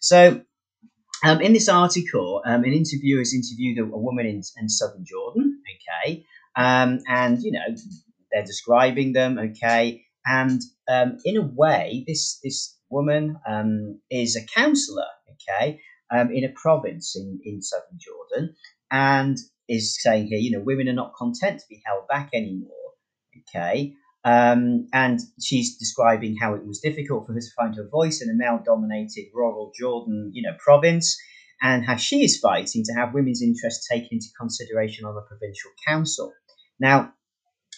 so 0.01 0.43
um, 1.25 1.41
in 1.41 1.53
this 1.53 1.69
article, 1.69 2.43
um, 2.45 2.65
an 2.65 2.73
interviewer 2.73 3.21
has 3.21 3.35
interviewed 3.35 3.79
a, 3.79 3.83
a 3.83 3.99
woman 3.99 4.27
in, 4.27 4.43
in, 4.57 4.69
southern 4.69 5.05
Jordan. 5.05 5.61
Okay, 6.05 6.25
um, 6.57 7.01
and 7.09 7.43
you 7.43 7.53
know 7.53 7.77
they're 8.33 8.45
describing 8.45 9.13
them. 9.13 9.39
Okay, 9.39 10.05
and 10.27 10.61
um, 10.89 11.19
in 11.25 11.37
a 11.37 11.43
way, 11.43 12.05
this 12.07 12.39
this 12.43 12.77
woman 12.91 13.37
um, 13.49 14.01
is 14.11 14.37
a 14.37 14.47
counselor. 14.59 15.07
Okay, 15.33 15.81
um, 16.11 16.31
in 16.33 16.45
a 16.45 16.53
province 16.55 17.17
in 17.17 17.41
in 17.45 17.63
southern 17.63 17.99
Jordan, 17.99 18.55
and 18.91 19.37
is 19.69 19.99
saying 20.01 20.29
here, 20.29 20.39
you 20.39 20.51
know, 20.51 20.65
women 20.65 20.89
are 20.89 20.95
not 20.95 21.15
content 21.15 21.61
to 21.61 21.67
be 21.69 21.83
held 21.85 22.09
back 22.09 22.31
anymore. 22.33 22.71
Okay. 23.51 23.95
Um, 24.25 24.89
and 24.93 25.21
she's 25.41 25.79
describing 25.79 26.37
how 26.37 26.55
it 26.55 26.67
was 26.67 26.81
difficult 26.81 27.27
for 27.27 27.33
her 27.33 27.41
to 27.41 27.47
find 27.57 27.77
her 27.77 27.89
voice 27.89 28.21
in 28.21 28.29
a 28.29 28.35
male-dominated 28.35 29.27
rural 29.33 29.73
Jordan, 29.79 30.31
you 30.35 30.43
know, 30.43 30.57
province, 30.59 31.17
and 31.63 31.85
how 31.85 31.97
she 31.97 32.25
is 32.25 32.39
fighting 32.39 32.83
to 32.85 32.95
have 32.95 33.15
women's 33.15 33.43
interests 33.43 33.89
taken 33.89 34.09
into 34.13 34.27
consideration 34.39 35.05
on 35.05 35.15
the 35.15 35.23
provincial 35.23 35.71
council. 35.87 36.33
Now, 36.79 37.13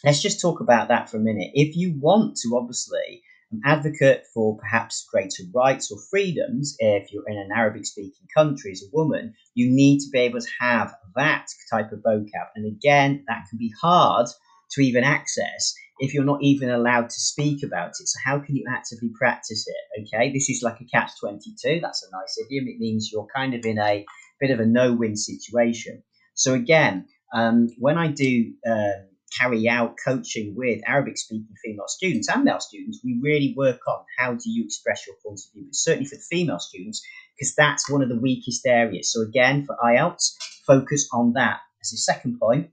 let's 0.05 0.23
just 0.23 0.41
talk 0.41 0.61
about 0.61 0.89
that 0.89 1.09
for 1.09 1.19
a 1.19 1.21
minute. 1.21 1.51
If 1.55 1.77
you 1.77 1.99
want 1.99 2.37
to, 2.39 2.57
obviously, 2.57 3.23
an 3.53 3.63
advocate 3.65 4.27
for 4.33 4.57
perhaps 4.59 5.07
greater 5.13 5.43
rights 5.55 5.91
or 5.91 5.99
freedoms, 6.11 6.77
if 6.79 7.13
you're 7.13 7.29
in 7.29 7.37
an 7.39 7.51
Arabic 7.55 7.85
speaking 7.85 8.27
country 8.35 8.73
as 8.73 8.83
a 8.83 8.97
woman, 8.97 9.35
you 9.55 9.71
need 9.71 9.99
to 10.01 10.11
be 10.11 10.21
able 10.21 10.41
to 10.41 10.51
have 10.61 10.95
that 11.17 11.47
type 11.71 11.91
of 11.93 12.01
vocab. 12.01 12.49
And 12.55 12.67
again, 12.67 13.25
that 13.29 13.47
can 13.49 13.59
be 13.59 13.73
hard 13.81 14.27
to 14.73 14.81
even 14.81 15.03
access 15.03 15.75
if 16.01 16.15
you're 16.15 16.25
not 16.25 16.43
even 16.43 16.71
allowed 16.71 17.11
to 17.11 17.21
speak 17.21 17.63
about 17.63 17.91
it. 17.91 18.09
So, 18.09 18.19
how 18.25 18.39
can 18.41 18.57
you 18.57 18.65
actively 18.69 19.11
practice 19.19 19.67
it? 19.67 20.03
Okay, 20.03 20.33
this 20.33 20.49
is 20.49 20.63
like 20.63 20.81
a 20.81 20.85
catch 20.85 21.13
22. 21.21 21.81
That's 21.81 22.03
a 22.03 22.17
nice 22.17 22.39
idiom. 22.45 22.67
It 22.69 22.81
means 22.81 23.11
you're 23.13 23.29
kind 23.35 23.55
of 23.55 23.65
in 23.65 23.79
a 23.79 24.05
bit 24.41 24.51
of 24.51 24.61
a 24.61 24.67
no 24.67 24.93
win 24.95 25.17
situation. 25.17 26.03
So, 26.35 26.55
again, 26.55 27.07
um, 27.35 27.69
when 27.79 27.99
I 27.99 28.09
do 28.09 28.53
um, 28.67 29.09
carry 29.39 29.69
out 29.69 29.95
coaching 30.05 30.55
with 30.57 30.81
Arabic 30.87 31.17
speaking 31.19 31.55
female 31.63 31.87
students 31.87 32.29
and 32.29 32.45
male 32.45 32.61
students, 32.61 33.01
we 33.05 33.21
really 33.23 33.55
work 33.57 33.81
on 33.87 34.05
how 34.19 34.33
do 34.33 34.51
you 34.51 34.65
express 34.65 35.07
your 35.07 35.17
point 35.25 35.39
of 35.39 35.53
view, 35.53 35.65
but 35.67 35.75
certainly 35.75 36.07
for 36.07 36.17
the 36.17 36.23
female 36.31 36.59
students, 36.59 37.03
because 37.37 37.55
that's 37.55 37.91
one 37.91 38.03
of 38.03 38.09
the 38.09 38.19
weakest 38.19 38.67
areas. 38.67 39.13
So 39.13 39.23
again, 39.23 39.67
for 39.67 39.77
IELTS, 39.85 40.35
focus 40.67 41.09
on 41.13 41.35
that. 41.35 41.61
As 41.83 41.93
a 41.93 41.97
second 41.97 42.39
point, 42.39 42.71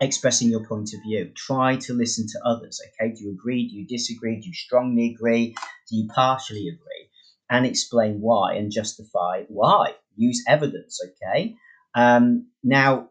expressing 0.00 0.48
your 0.50 0.64
point 0.66 0.92
of 0.94 1.02
view. 1.02 1.30
Try 1.34 1.76
to 1.76 1.94
listen 1.94 2.26
to 2.28 2.40
others. 2.44 2.80
Okay, 3.00 3.12
do 3.14 3.24
you 3.24 3.32
agree? 3.32 3.68
Do 3.68 3.76
you 3.76 3.86
disagree? 3.86 4.40
Do 4.40 4.46
you 4.46 4.54
strongly 4.54 5.14
agree? 5.14 5.54
Do 5.90 5.96
you 5.96 6.08
partially 6.14 6.68
agree? 6.68 7.10
And 7.50 7.66
explain 7.66 8.20
why 8.20 8.54
and 8.54 8.70
justify 8.70 9.44
why. 9.48 9.94
Use 10.16 10.44
evidence. 10.46 11.00
Okay. 11.04 11.56
Um, 11.94 12.48
now, 12.62 13.10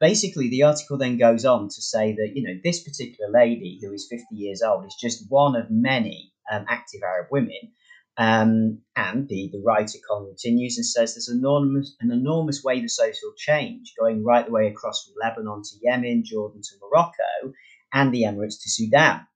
basically, 0.00 0.48
the 0.50 0.64
article 0.64 0.98
then 0.98 1.18
goes 1.18 1.44
on 1.44 1.68
to 1.68 1.82
say 1.82 2.12
that, 2.12 2.32
you 2.34 2.42
know, 2.42 2.58
this 2.62 2.82
particular 2.82 3.30
lady 3.30 3.78
who 3.80 3.92
is 3.92 4.08
50 4.10 4.24
years 4.34 4.62
old 4.62 4.84
is 4.84 4.96
just 5.00 5.30
one 5.30 5.56
of 5.56 5.70
many 5.70 6.32
um, 6.50 6.64
active 6.68 7.02
Arab 7.02 7.28
women. 7.30 7.72
Um, 8.18 8.80
and 8.96 9.28
the, 9.28 9.50
the 9.52 9.62
writer 9.64 9.98
continues 10.08 10.78
and 10.78 10.86
says 10.86 11.14
there's 11.14 11.28
enormous, 11.28 11.94
an 12.00 12.10
enormous 12.10 12.64
wave 12.64 12.84
of 12.84 12.90
social 12.90 13.32
change 13.36 13.92
going 13.98 14.24
right 14.24 14.46
the 14.46 14.52
way 14.52 14.68
across 14.68 15.04
from 15.04 15.14
Lebanon 15.22 15.62
to 15.62 15.76
Yemen, 15.82 16.24
Jordan 16.24 16.62
to 16.62 16.76
Morocco, 16.80 17.52
and 17.92 18.12
the 18.12 18.22
Emirates 18.22 18.62
to 18.62 18.70
Sudan. 18.70 19.26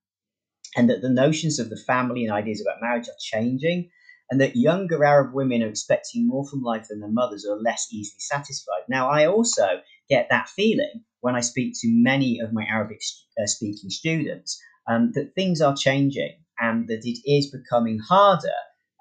And 0.75 0.89
that 0.89 1.01
the 1.01 1.09
notions 1.09 1.59
of 1.59 1.69
the 1.69 1.77
family 1.77 2.25
and 2.25 2.33
ideas 2.33 2.61
about 2.61 2.81
marriage 2.81 3.07
are 3.07 3.19
changing, 3.19 3.91
and 4.31 4.39
that 4.41 4.55
younger 4.55 5.03
Arab 5.03 5.33
women 5.33 5.61
are 5.61 5.67
expecting 5.67 6.27
more 6.27 6.47
from 6.47 6.63
life 6.63 6.87
than 6.89 7.01
their 7.01 7.09
mothers 7.09 7.45
are 7.45 7.57
less 7.57 7.87
easily 7.91 8.19
satisfied. 8.19 8.83
Now, 8.87 9.09
I 9.09 9.27
also 9.27 9.81
get 10.09 10.27
that 10.29 10.49
feeling 10.49 11.03
when 11.19 11.35
I 11.35 11.41
speak 11.41 11.73
to 11.81 11.87
many 11.87 12.39
of 12.39 12.53
my 12.53 12.63
Arabic 12.63 13.01
uh, 13.37 13.45
speaking 13.45 13.89
students 13.89 14.59
um, 14.87 15.11
that 15.13 15.35
things 15.35 15.61
are 15.61 15.75
changing 15.75 16.37
and 16.59 16.87
that 16.87 17.01
it 17.03 17.19
is 17.29 17.51
becoming 17.51 17.99
harder 17.99 18.49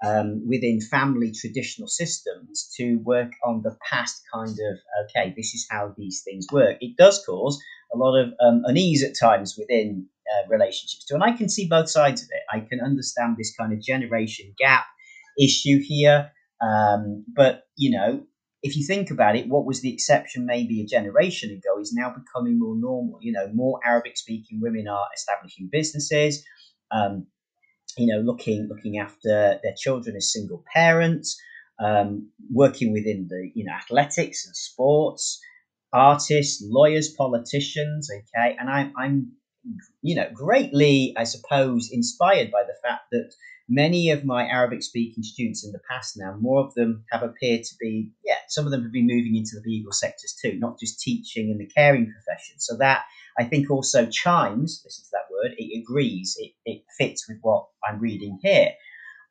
um, 0.03 0.43
within 0.49 0.81
family 0.81 1.33
traditional 1.33 1.89
systems 1.89 2.73
to 2.77 2.97
work 3.05 3.33
on 3.45 3.63
the 3.63 3.77
past 3.89 4.23
kind 4.33 4.51
of, 4.51 4.79
okay, 5.05 5.35
this 5.37 5.55
is 5.55 5.67
how 5.71 5.95
these 5.97 6.23
things 6.25 6.47
work. 6.53 6.79
It 6.81 6.97
does 6.97 7.23
cause 7.25 7.61
a 7.93 7.99
lot 7.99 8.17
of 8.17 8.33
um, 8.45 8.63
unease 8.65 9.03
at 9.03 9.19
times 9.19 9.57
within 9.59 10.07
uh, 10.33 10.49
relationships 10.49 11.05
too. 11.05 11.15
And 11.15 11.25
I 11.25 11.33
can 11.33 11.49
see 11.49 11.67
both 11.69 11.91
sides 11.91 12.23
of 12.23 12.29
it. 12.31 12.43
I 12.51 12.61
can 12.61 12.81
understand 12.81 13.37
this 13.37 13.55
kind 13.59 13.73
of 13.73 13.81
generation 13.81 14.55
gap 14.59 14.85
issue 15.39 15.81
here. 15.83 16.31
Um, 16.63 17.25
but, 17.35 17.65
you 17.77 17.91
know, 17.91 18.23
if 18.63 18.77
you 18.77 18.87
think 18.87 19.11
about 19.11 19.37
it, 19.37 19.49
what 19.49 19.65
was 19.65 19.81
the 19.81 19.93
exception 19.93 20.47
maybe 20.47 20.83
a 20.83 20.87
generation 20.87 21.51
ago 21.51 21.81
is 21.81 21.93
now 21.95 22.11
becoming 22.11 22.59
more 22.59 22.77
normal. 22.77 23.19
You 23.21 23.33
know, 23.33 23.49
more 23.55 23.81
Arabic 23.85 24.17
speaking 24.17 24.61
women 24.61 24.87
are 24.87 25.07
establishing 25.15 25.69
businesses, 25.73 26.45
um, 26.91 27.27
you 27.97 28.07
know, 28.07 28.21
looking 28.21 28.69
looking 28.69 28.99
after 28.99 29.59
their 29.63 29.75
children 29.77 30.17
as 30.17 30.33
single 30.33 30.65
parents, 30.73 31.41
um, 31.83 32.31
working 32.51 32.93
within 32.93 33.29
the 33.29 33.51
you 33.55 33.65
know 33.65 33.73
athletics 33.73 34.47
and 34.47 34.57
sports, 34.57 35.41
artists, 35.93 36.63
lawyers, 36.67 37.09
politicians. 37.09 38.11
Okay, 38.11 38.57
and 38.59 38.69
I'm 38.71 38.93
I'm 38.97 39.33
you 40.03 40.17
know 40.17 40.29
greatly 40.33 41.15
I 41.17 41.25
suppose 41.25 41.91
inspired 41.93 42.51
by 42.51 42.63
the 42.63 42.75
fact 42.83 43.05
that 43.13 43.33
many 43.71 44.11
of 44.11 44.25
my 44.25 44.47
Arabic 44.47 44.83
speaking 44.83 45.23
students 45.23 45.65
in 45.65 45.71
the 45.73 45.81
past 45.89 46.19
now, 46.19 46.37
more 46.41 46.61
of 46.67 46.75
them 46.75 47.05
have 47.13 47.23
appeared 47.23 47.63
to 47.63 47.75
be, 47.81 48.11
yeah, 48.25 48.35
some 48.49 48.67
of 48.67 48.73
them 48.73 48.83
have 48.83 48.93
been 48.93 49.07
moving 49.07 49.37
into 49.37 49.53
the 49.55 49.71
legal 49.71 49.93
sectors 49.93 50.37
too, 50.43 50.59
not 50.59 50.79
just 50.79 51.01
teaching 51.01 51.51
in 51.51 51.59
the 51.59 51.67
caring 51.67 52.13
profession. 52.13 52.57
So 52.59 52.77
that 52.79 53.05
I 53.39 53.45
think 53.45 53.71
also 53.71 54.07
chimes, 54.07 54.83
listen 54.85 55.05
to 55.05 55.11
that 55.13 55.31
word, 55.31 55.55
it 55.57 55.83
agrees, 55.83 56.37
it, 56.39 56.53
it 56.65 56.83
fits 56.99 57.29
with 57.29 57.39
what 57.43 57.67
I'm 57.87 58.01
reading 58.01 58.39
here. 58.43 58.73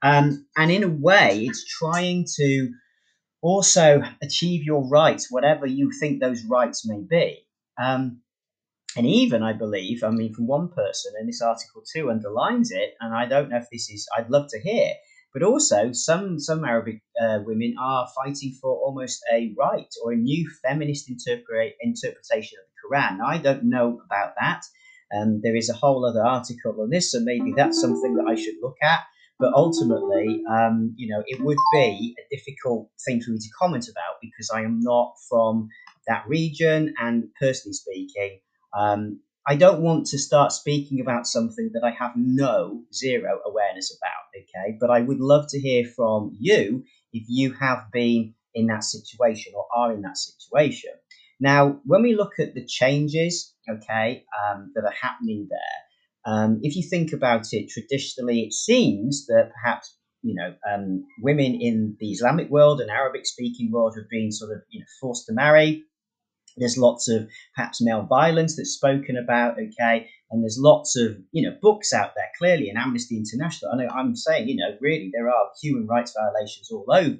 Um, 0.01 0.47
and 0.57 0.71
in 0.71 0.83
a 0.83 0.87
way, 0.87 1.45
it's 1.45 1.65
trying 1.65 2.25
to 2.37 2.69
also 3.41 4.01
achieve 4.21 4.63
your 4.63 4.87
rights, 4.87 5.27
whatever 5.29 5.65
you 5.65 5.91
think 5.91 6.19
those 6.19 6.43
rights 6.45 6.87
may 6.87 7.01
be. 7.01 7.45
Um, 7.81 8.21
and 8.97 9.05
even 9.05 9.43
I 9.43 9.53
believe, 9.53 10.03
I 10.03 10.09
mean, 10.09 10.33
from 10.33 10.47
one 10.47 10.69
person, 10.69 11.13
and 11.17 11.27
this 11.27 11.41
article 11.41 11.83
too 11.93 12.09
underlines 12.09 12.71
it, 12.71 12.95
and 12.99 13.13
I 13.13 13.27
don't 13.27 13.49
know 13.49 13.57
if 13.57 13.69
this 13.71 13.89
is, 13.89 14.07
I'd 14.17 14.31
love 14.31 14.47
to 14.49 14.59
hear, 14.59 14.93
but 15.31 15.43
also 15.43 15.91
some 15.91 16.39
some 16.39 16.65
Arabic 16.65 17.01
uh, 17.21 17.39
women 17.45 17.75
are 17.79 18.09
fighting 18.15 18.57
for 18.59 18.71
almost 18.71 19.21
a 19.31 19.53
right 19.57 19.93
or 20.03 20.11
a 20.11 20.17
new 20.17 20.49
feminist 20.63 21.07
interpret, 21.07 21.75
interpretation 21.81 22.57
of 22.63 22.68
Quran. 22.89 23.19
I 23.25 23.37
don't 23.37 23.65
know 23.65 24.01
about 24.05 24.33
that. 24.39 24.63
Um, 25.15 25.41
there 25.43 25.55
is 25.55 25.69
a 25.69 25.73
whole 25.73 26.05
other 26.05 26.23
article 26.23 26.81
on 26.81 26.89
this, 26.89 27.11
so 27.11 27.19
maybe 27.21 27.53
that's 27.55 27.81
something 27.81 28.15
that 28.15 28.27
I 28.29 28.35
should 28.35 28.55
look 28.61 28.77
at. 28.81 29.01
But 29.39 29.53
ultimately, 29.53 30.43
um, 30.49 30.93
you 30.97 31.07
know, 31.09 31.23
it 31.25 31.39
would 31.41 31.57
be 31.71 32.15
a 32.19 32.35
difficult 32.35 32.89
thing 33.05 33.21
for 33.21 33.31
me 33.31 33.37
to 33.39 33.49
comment 33.57 33.87
about 33.89 34.19
because 34.21 34.49
I 34.53 34.61
am 34.61 34.81
not 34.81 35.13
from 35.29 35.69
that 36.07 36.25
region, 36.27 36.93
and 36.99 37.29
personally 37.39 37.73
speaking, 37.73 38.39
um, 38.77 39.21
I 39.47 39.55
don't 39.55 39.81
want 39.81 40.05
to 40.07 40.19
start 40.19 40.51
speaking 40.51 40.99
about 40.99 41.25
something 41.25 41.71
that 41.73 41.83
I 41.83 41.91
have 41.91 42.11
no 42.15 42.83
zero 42.93 43.39
awareness 43.45 43.97
about, 43.97 44.43
okay? 44.43 44.77
But 44.79 44.91
I 44.91 45.01
would 45.01 45.19
love 45.19 45.45
to 45.49 45.59
hear 45.59 45.85
from 45.85 46.35
you 46.39 46.83
if 47.13 47.23
you 47.27 47.53
have 47.53 47.91
been 47.91 48.35
in 48.53 48.67
that 48.67 48.83
situation 48.83 49.53
or 49.55 49.65
are 49.73 49.93
in 49.93 50.01
that 50.01 50.17
situation. 50.17 50.91
Now, 51.39 51.79
when 51.85 52.01
we 52.01 52.15
look 52.15 52.33
at 52.39 52.53
the 52.53 52.65
changes, 52.65 53.53
okay, 53.69 54.25
um, 54.43 54.71
that 54.75 54.83
are 54.83 54.93
happening 55.01 55.47
there, 55.49 56.33
um, 56.33 56.59
if 56.63 56.75
you 56.75 56.83
think 56.83 57.13
about 57.13 57.53
it, 57.53 57.69
traditionally 57.69 58.41
it 58.41 58.53
seems 58.53 59.25
that 59.27 59.51
perhaps 59.53 59.95
you 60.21 60.35
know 60.35 60.53
um, 60.69 61.05
women 61.21 61.57
in 61.61 61.95
the 61.99 62.11
Islamic 62.11 62.49
world 62.49 62.81
and 62.81 62.89
Arabic-speaking 62.89 63.71
world 63.71 63.95
have 63.97 64.09
been 64.09 64.31
sort 64.31 64.51
of 64.51 64.63
you 64.69 64.81
know 64.81 64.85
forced 64.99 65.27
to 65.27 65.33
marry 65.33 65.85
there's 66.57 66.77
lots 66.77 67.09
of 67.09 67.27
perhaps 67.55 67.81
male 67.81 68.03
violence 68.03 68.55
that's 68.55 68.71
spoken 68.71 69.17
about, 69.17 69.57
okay, 69.59 70.09
and 70.29 70.43
there's 70.43 70.57
lots 70.59 70.97
of 70.97 71.17
you 71.31 71.47
know 71.47 71.55
books 71.61 71.93
out 71.93 72.11
there 72.15 72.29
clearly, 72.37 72.69
and 72.69 72.77
Amnesty 72.77 73.17
International. 73.17 73.71
I 73.71 73.77
know 73.77 73.89
I'm 73.89 74.15
saying 74.15 74.47
you 74.47 74.57
know 74.57 74.77
really 74.81 75.11
there 75.13 75.29
are 75.29 75.49
human 75.61 75.87
rights 75.87 76.13
violations 76.17 76.69
all 76.71 76.85
over. 76.89 77.17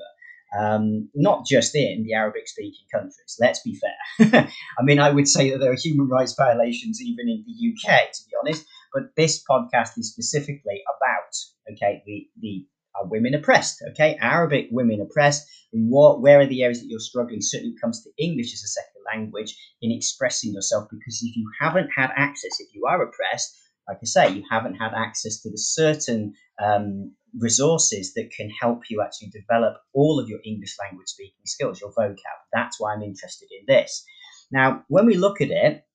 Um, 0.57 1.09
not 1.13 1.45
just 1.45 1.75
in 1.75 2.03
the 2.03 2.13
Arabic 2.13 2.47
speaking 2.47 2.85
countries, 2.91 3.37
let's 3.39 3.61
be 3.61 3.79
fair. 3.79 4.49
I 4.79 4.83
mean, 4.83 4.99
I 4.99 5.11
would 5.11 5.27
say 5.27 5.51
that 5.51 5.59
there 5.59 5.71
are 5.71 5.75
human 5.75 6.07
rights 6.07 6.33
violations 6.35 6.99
even 7.01 7.29
in 7.29 7.45
the 7.45 7.69
UK, 7.69 8.11
to 8.11 8.21
be 8.27 8.35
honest, 8.39 8.65
but 8.93 9.15
this 9.15 9.43
podcast 9.43 9.97
is 9.97 10.11
specifically 10.11 10.81
about, 10.97 11.35
okay, 11.71 12.01
the, 12.05 12.27
the 12.39 12.65
are 12.95 13.07
women 13.07 13.33
oppressed? 13.33 13.83
Okay, 13.91 14.17
Arabic 14.19 14.67
women 14.71 15.01
oppressed. 15.01 15.47
What, 15.71 16.21
where 16.21 16.39
are 16.39 16.47
the 16.47 16.63
areas 16.63 16.81
that 16.81 16.87
you're 16.87 16.99
struggling? 16.99 17.41
Certainly, 17.41 17.75
comes 17.81 18.03
to 18.03 18.09
English 18.17 18.53
as 18.53 18.63
a 18.63 18.67
second 18.67 19.03
language 19.05 19.55
in 19.81 19.91
expressing 19.91 20.53
yourself. 20.53 20.87
Because 20.89 21.21
if 21.21 21.35
you 21.35 21.49
haven't 21.59 21.89
had 21.95 22.09
access, 22.15 22.59
if 22.59 22.73
you 22.73 22.85
are 22.85 23.01
oppressed, 23.01 23.55
like 23.87 23.97
I 24.01 24.05
say, 24.05 24.29
you 24.33 24.43
haven't 24.49 24.75
had 24.75 24.93
access 24.93 25.41
to 25.41 25.49
the 25.49 25.57
certain 25.57 26.33
um, 26.63 27.13
resources 27.37 28.13
that 28.13 28.31
can 28.35 28.49
help 28.61 28.83
you 28.89 29.01
actually 29.01 29.29
develop 29.29 29.77
all 29.93 30.19
of 30.19 30.29
your 30.29 30.39
English 30.45 30.75
language 30.79 31.07
speaking 31.07 31.45
skills, 31.45 31.81
your 31.81 31.91
vocab. 31.91 32.39
That's 32.53 32.79
why 32.79 32.93
I'm 32.93 33.03
interested 33.03 33.49
in 33.51 33.65
this. 33.67 34.03
Now, 34.51 34.83
when 34.87 35.05
we 35.05 35.15
look 35.15 35.41
at 35.41 35.51
it, 35.51 35.85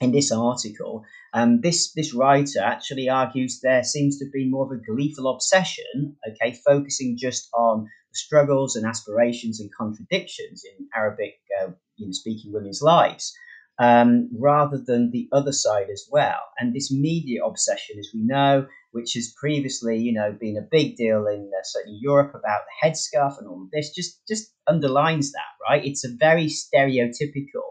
in 0.00 0.12
this 0.12 0.30
article, 0.30 1.04
um, 1.34 1.60
this 1.60 1.92
this 1.92 2.14
writer 2.14 2.60
actually 2.62 3.08
argues 3.08 3.60
there 3.60 3.82
seems 3.82 4.18
to 4.18 4.26
be 4.32 4.48
more 4.48 4.64
of 4.64 4.70
a 4.70 4.92
gleeful 4.92 5.28
obsession, 5.28 6.16
okay, 6.30 6.56
focusing 6.64 7.16
just 7.18 7.48
on 7.52 7.88
struggles 8.12 8.76
and 8.76 8.86
aspirations 8.86 9.60
and 9.60 9.70
contradictions 9.76 10.62
in 10.64 10.86
Arabic, 10.94 11.34
uh, 11.60 11.70
you 11.96 12.06
know, 12.06 12.12
speaking 12.12 12.52
women's 12.52 12.80
lives, 12.80 13.34
um, 13.78 14.28
rather 14.38 14.78
than 14.78 15.10
the 15.10 15.28
other 15.32 15.52
side 15.52 15.88
as 15.90 16.06
well. 16.10 16.40
And 16.58 16.74
this 16.74 16.92
media 16.92 17.44
obsession, 17.44 17.98
as 17.98 18.10
we 18.12 18.22
know, 18.22 18.66
which 18.92 19.12
has 19.14 19.34
previously, 19.38 19.98
you 19.98 20.12
know, 20.12 20.36
been 20.38 20.56
a 20.56 20.68
big 20.70 20.96
deal 20.96 21.26
in 21.26 21.50
uh, 21.54 21.62
certainly 21.62 21.98
Europe 22.00 22.30
about 22.34 22.62
the 22.66 22.88
headscarf 22.88 23.38
and 23.38 23.48
all 23.48 23.62
of 23.62 23.70
this, 23.70 23.94
just 23.94 24.20
just 24.26 24.52
underlines 24.66 25.32
that, 25.32 25.68
right? 25.68 25.84
It's 25.84 26.04
a 26.04 26.16
very 26.18 26.46
stereotypical 26.46 27.68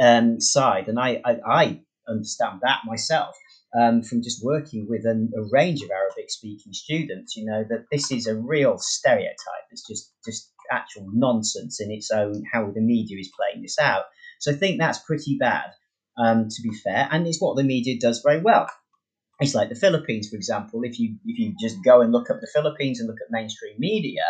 um, 0.00 0.40
side, 0.40 0.88
and 0.88 0.98
I, 0.98 1.20
I, 1.24 1.36
I 1.46 1.80
understand 2.08 2.60
that 2.62 2.80
myself 2.86 3.36
um, 3.78 4.02
from 4.02 4.22
just 4.22 4.44
working 4.44 4.86
with 4.88 5.04
an, 5.04 5.30
a 5.36 5.42
range 5.52 5.82
of 5.82 5.90
Arabic 5.90 6.30
speaking 6.30 6.72
students. 6.72 7.36
You 7.36 7.44
know 7.44 7.64
that 7.68 7.86
this 7.92 8.10
is 8.10 8.26
a 8.26 8.36
real 8.36 8.78
stereotype. 8.78 9.66
It's 9.70 9.86
just 9.86 10.12
just 10.24 10.50
actual 10.72 11.06
nonsense 11.12 11.80
in 11.80 11.90
its 11.90 12.10
own 12.10 12.42
how 12.52 12.70
the 12.70 12.80
media 12.80 13.18
is 13.18 13.30
playing 13.36 13.62
this 13.62 13.78
out. 13.78 14.04
So 14.40 14.52
I 14.52 14.54
think 14.54 14.78
that's 14.78 14.98
pretty 14.98 15.36
bad, 15.38 15.70
um, 16.18 16.48
to 16.48 16.62
be 16.62 16.74
fair, 16.74 17.08
and 17.12 17.26
it's 17.26 17.40
what 17.40 17.56
the 17.56 17.62
media 17.62 17.98
does 18.00 18.22
very 18.24 18.40
well. 18.40 18.68
It's 19.38 19.54
like 19.54 19.68
the 19.68 19.74
Philippines, 19.74 20.28
for 20.28 20.36
example. 20.36 20.80
If 20.82 20.98
you 20.98 21.16
if 21.26 21.38
you 21.38 21.54
just 21.60 21.76
go 21.84 22.00
and 22.00 22.10
look 22.10 22.30
up 22.30 22.40
the 22.40 22.50
Philippines 22.52 23.00
and 23.00 23.08
look 23.08 23.18
at 23.20 23.30
mainstream 23.30 23.76
media, 23.78 24.22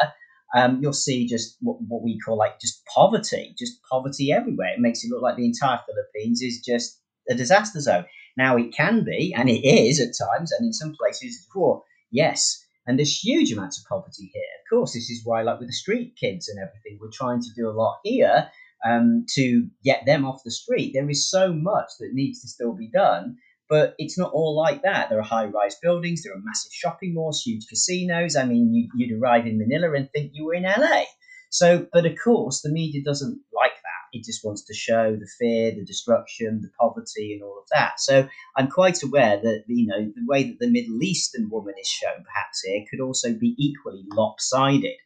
um, 0.55 0.81
you'll 0.83 0.93
see 0.93 1.29
just 1.29 1.57
what, 1.61 1.79
what 1.87 2.02
we 2.02 2.19
call 2.19 2.37
like 2.37 2.61
just 2.61 2.83
poverty, 2.87 3.55
just 3.57 3.81
poverty 3.90 4.33
everywhere. 4.33 4.75
It 4.75 4.81
makes 4.81 5.05
it 5.05 5.11
look 5.11 5.23
like 5.23 5.37
the 5.37 5.47
entire 5.47 5.79
Philippines 5.87 6.43
is 6.43 6.61
just 6.61 7.00
a 7.29 7.35
disaster 7.35 7.81
zone. 7.81 8.05
Now 8.37 8.57
it 8.57 8.73
can 8.75 9.05
be, 9.05 9.33
and 9.37 9.49
it 9.49 9.64
is 9.64 10.00
at 10.00 10.26
times, 10.26 10.50
and 10.52 10.67
in 10.67 10.73
some 10.73 10.95
places, 11.00 11.47
poor. 11.52 11.85
Yes, 12.11 12.64
and 12.85 12.99
there's 12.99 13.17
huge 13.17 13.52
amounts 13.52 13.79
of 13.79 13.88
poverty 13.88 14.31
here. 14.35 14.43
Of 14.64 14.76
course, 14.76 14.95
this 14.95 15.09
is 15.09 15.23
why, 15.25 15.43
like 15.43 15.61
with 15.61 15.69
the 15.69 15.73
street 15.73 16.14
kids 16.21 16.49
and 16.49 16.59
everything, 16.59 16.99
we're 17.00 17.11
trying 17.12 17.40
to 17.40 17.55
do 17.57 17.69
a 17.69 17.79
lot 17.79 18.00
here 18.02 18.50
um, 18.84 19.26
to 19.34 19.68
get 19.84 20.04
them 20.06 20.25
off 20.25 20.42
the 20.44 20.50
street. 20.50 20.92
There 20.94 21.08
is 21.10 21.30
so 21.30 21.52
much 21.52 21.90
that 21.99 22.12
needs 22.12 22.40
to 22.42 22.49
still 22.49 22.75
be 22.75 22.88
done. 22.88 23.37
But 23.68 23.94
it's 23.99 24.18
not 24.18 24.32
all 24.32 24.56
like 24.56 24.82
that. 24.82 25.10
There 25.10 25.20
are 25.20 25.22
high 25.22 25.44
rise 25.44 25.76
buildings, 25.80 26.25
there 26.25 26.32
are 26.32 26.42
massive 26.42 26.72
shopping 26.72 27.14
malls, 27.14 27.42
huge 27.42 27.68
casinos. 27.68 28.34
I 28.34 28.44
mean, 28.44 28.75
you, 28.75 28.88
you'd 28.96 29.20
arrive 29.20 29.46
in 29.46 29.58
Manila 29.58 29.92
and 29.92 30.10
think 30.10 30.32
you 30.34 30.44
were 30.44 30.54
in 30.54 30.64
LA. 30.64 31.04
So, 31.50 31.87
but 31.92 32.06
of 32.06 32.16
course, 32.22 32.62
the 32.62 32.70
media 32.70 33.02
doesn't 33.04 33.40
like 33.54 33.72
that. 33.72 34.16
It 34.18 34.24
just 34.24 34.44
wants 34.44 34.64
to 34.64 34.74
show 34.74 35.16
the 35.16 35.28
fear, 35.38 35.72
the 35.72 35.85
destruction, 35.85 36.61
the 36.62 36.70
poverty, 36.81 37.35
and 37.35 37.42
all 37.42 37.59
of 37.61 37.68
that. 37.72 38.00
So, 38.00 38.28
I'm 38.57 38.68
quite 38.68 39.02
aware 39.02 39.40
that 39.40 39.64
you 39.66 39.87
know 39.87 40.12
the 40.14 40.26
way 40.26 40.44
that 40.44 40.59
the 40.61 40.70
Middle 40.70 41.02
Eastern 41.02 41.50
woman 41.50 41.74
is 41.81 41.88
shown, 41.88 42.24
perhaps 42.24 42.62
here, 42.64 42.85
could 42.88 43.00
also 43.00 43.35
be 43.35 43.55
equally 43.59 44.05
lopsided. 44.12 44.96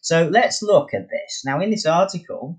So, 0.00 0.28
let's 0.28 0.62
look 0.62 0.92
at 0.92 1.08
this 1.08 1.42
now. 1.44 1.60
In 1.60 1.70
this 1.70 1.86
article, 1.86 2.58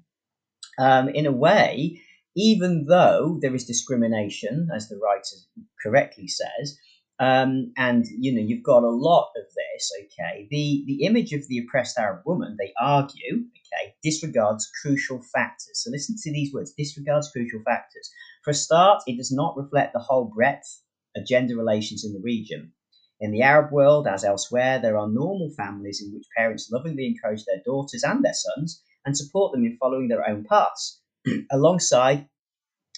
um, 0.79 1.09
in 1.09 1.25
a 1.25 1.31
way, 1.31 2.01
even 2.35 2.85
though 2.87 3.37
there 3.41 3.53
is 3.53 3.65
discrimination, 3.65 4.69
as 4.75 4.89
the 4.89 4.97
writer 4.97 5.35
correctly 5.81 6.27
says, 6.27 6.77
um, 7.19 7.71
and 7.77 8.05
you 8.07 8.33
know 8.33 8.41
you've 8.41 8.63
got 8.63 8.83
a 8.83 8.89
lot 8.89 9.31
of 9.37 9.43
this. 9.55 9.91
Okay, 10.03 10.47
the 10.49 10.83
the 10.87 11.03
image 11.05 11.31
of 11.31 11.47
the 11.47 11.59
oppressed 11.59 11.97
Arab 11.97 12.23
woman, 12.25 12.57
they 12.59 12.73
argue, 12.81 13.35
okay, 13.35 13.93
disregards 14.01 14.69
crucial 14.81 15.21
factors. 15.33 15.83
So 15.83 15.91
listen 15.91 16.15
to 16.23 16.31
these 16.31 16.51
words: 16.53 16.73
disregards 16.75 17.29
crucial 17.31 17.61
factors. 17.63 18.09
For 18.43 18.51
a 18.51 18.55
start, 18.55 19.03
it 19.05 19.17
does 19.17 19.31
not 19.31 19.55
reflect 19.55 19.93
the 19.93 19.99
whole 19.99 20.25
breadth 20.25 20.81
of 21.15 21.27
gender 21.27 21.55
relations 21.55 22.03
in 22.03 22.13
the 22.13 22.19
region. 22.19 22.73
In 23.19 23.31
the 23.31 23.43
Arab 23.43 23.71
world, 23.71 24.07
as 24.07 24.23
elsewhere, 24.23 24.79
there 24.79 24.97
are 24.97 25.07
normal 25.07 25.51
families 25.55 26.01
in 26.03 26.13
which 26.13 26.25
parents 26.35 26.71
lovingly 26.71 27.05
encourage 27.05 27.45
their 27.45 27.61
daughters 27.63 28.03
and 28.03 28.25
their 28.25 28.33
sons 28.33 28.81
and 29.05 29.17
support 29.17 29.51
them 29.51 29.65
in 29.65 29.77
following 29.77 30.07
their 30.07 30.27
own 30.27 30.45
paths. 30.45 31.01
Alongside 31.51 32.27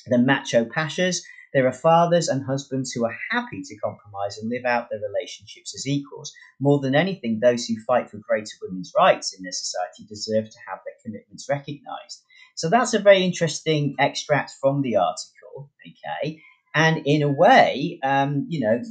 the 0.07 0.17
macho 0.17 0.65
pashas, 0.65 1.21
there 1.53 1.67
are 1.67 1.73
fathers 1.73 2.27
and 2.27 2.43
husbands 2.43 2.91
who 2.91 3.05
are 3.05 3.17
happy 3.31 3.61
to 3.63 3.77
compromise 3.77 4.37
and 4.37 4.49
live 4.49 4.65
out 4.65 4.89
their 4.89 4.99
relationships 4.99 5.73
as 5.73 5.87
equals. 5.87 6.33
More 6.59 6.79
than 6.81 6.95
anything, 6.95 7.39
those 7.39 7.65
who 7.65 7.81
fight 7.87 8.09
for 8.09 8.17
greater 8.17 8.51
women's 8.61 8.91
rights 8.95 9.33
in 9.33 9.41
their 9.41 9.53
society 9.53 10.05
deserve 10.05 10.49
to 10.49 10.57
have 10.67 10.79
their 10.83 10.95
commitments 11.01 11.47
recognised. 11.49 12.23
So 12.55 12.69
that's 12.69 12.93
a 12.93 12.99
very 12.99 13.23
interesting 13.23 13.95
extract 13.99 14.51
from 14.59 14.81
the 14.81 14.97
article, 14.97 15.71
okay? 15.87 16.41
And 16.73 17.03
in 17.05 17.21
a 17.21 17.31
way, 17.31 17.99
um, 18.03 18.47
you 18.49 18.59
know, 18.59 18.81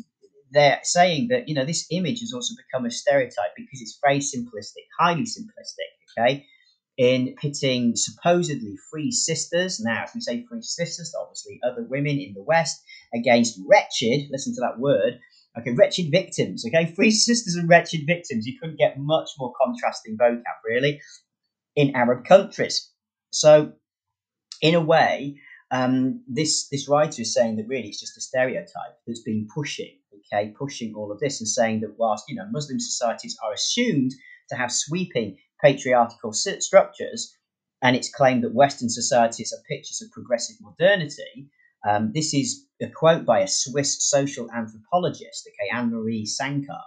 they're 0.50 0.80
saying 0.84 1.28
that, 1.28 1.48
you 1.48 1.54
know, 1.54 1.66
this 1.66 1.86
image 1.90 2.20
has 2.20 2.32
also 2.32 2.54
become 2.56 2.86
a 2.86 2.90
stereotype 2.90 3.54
because 3.56 3.82
it's 3.82 3.98
very 4.02 4.20
simplistic, 4.20 4.86
highly 4.98 5.24
simplistic, 5.24 5.90
okay? 6.18 6.46
In 6.96 7.34
pitting 7.40 7.96
supposedly 7.96 8.76
free 8.90 9.10
sisters. 9.10 9.80
Now, 9.80 10.04
if 10.04 10.14
we 10.14 10.20
say 10.20 10.44
free 10.48 10.62
sisters, 10.62 11.14
obviously 11.20 11.60
other 11.64 11.82
women 11.82 12.18
in 12.18 12.34
the 12.34 12.42
West 12.42 12.82
against 13.12 13.58
wretched, 13.66 14.28
listen 14.30 14.54
to 14.54 14.60
that 14.60 14.78
word, 14.78 15.18
okay, 15.58 15.72
wretched 15.72 16.10
victims, 16.10 16.64
okay, 16.66 16.86
free 16.96 17.10
sisters 17.10 17.56
and 17.56 17.68
wretched 17.68 18.06
victims. 18.06 18.46
You 18.46 18.58
couldn't 18.60 18.78
get 18.78 18.98
much 18.98 19.30
more 19.38 19.52
contrasting 19.60 20.16
vocab, 20.16 20.42
really, 20.64 21.00
in 21.74 21.96
Arab 21.96 22.24
countries. 22.24 22.90
So, 23.30 23.72
in 24.62 24.74
a 24.74 24.80
way, 24.80 25.36
um, 25.70 26.22
this 26.28 26.68
this 26.68 26.88
writer 26.88 27.22
is 27.22 27.34
saying 27.34 27.56
that 27.56 27.66
really 27.66 27.88
it's 27.88 28.00
just 28.00 28.16
a 28.16 28.20
stereotype 28.20 28.96
that's 29.06 29.22
been 29.22 29.48
pushing, 29.52 29.98
okay, 30.32 30.54
pushing 30.56 30.94
all 30.94 31.10
of 31.10 31.18
this 31.18 31.40
and 31.40 31.48
saying 31.48 31.80
that 31.80 31.96
whilst 31.98 32.26
you 32.28 32.36
know 32.36 32.46
Muslim 32.52 32.78
societies 32.78 33.36
are 33.44 33.52
assumed 33.52 34.12
to 34.50 34.56
have 34.56 34.70
sweeping 34.70 35.36
patriarchal 35.64 36.32
structures, 36.32 37.34
and 37.80 37.96
it's 37.96 38.14
claimed 38.14 38.44
that 38.44 38.54
Western 38.54 38.90
societies 38.90 39.52
are 39.52 39.62
pictures 39.68 40.02
of 40.02 40.10
progressive 40.10 40.56
modernity. 40.60 41.48
Um, 41.88 42.12
this 42.14 42.34
is 42.34 42.66
a 42.82 42.88
quote 42.88 43.24
by 43.24 43.40
a 43.40 43.48
Swiss 43.48 44.08
social 44.08 44.50
anthropologist, 44.52 45.48
okay, 45.48 45.74
Annemarie 45.74 46.28
Sancar. 46.28 46.84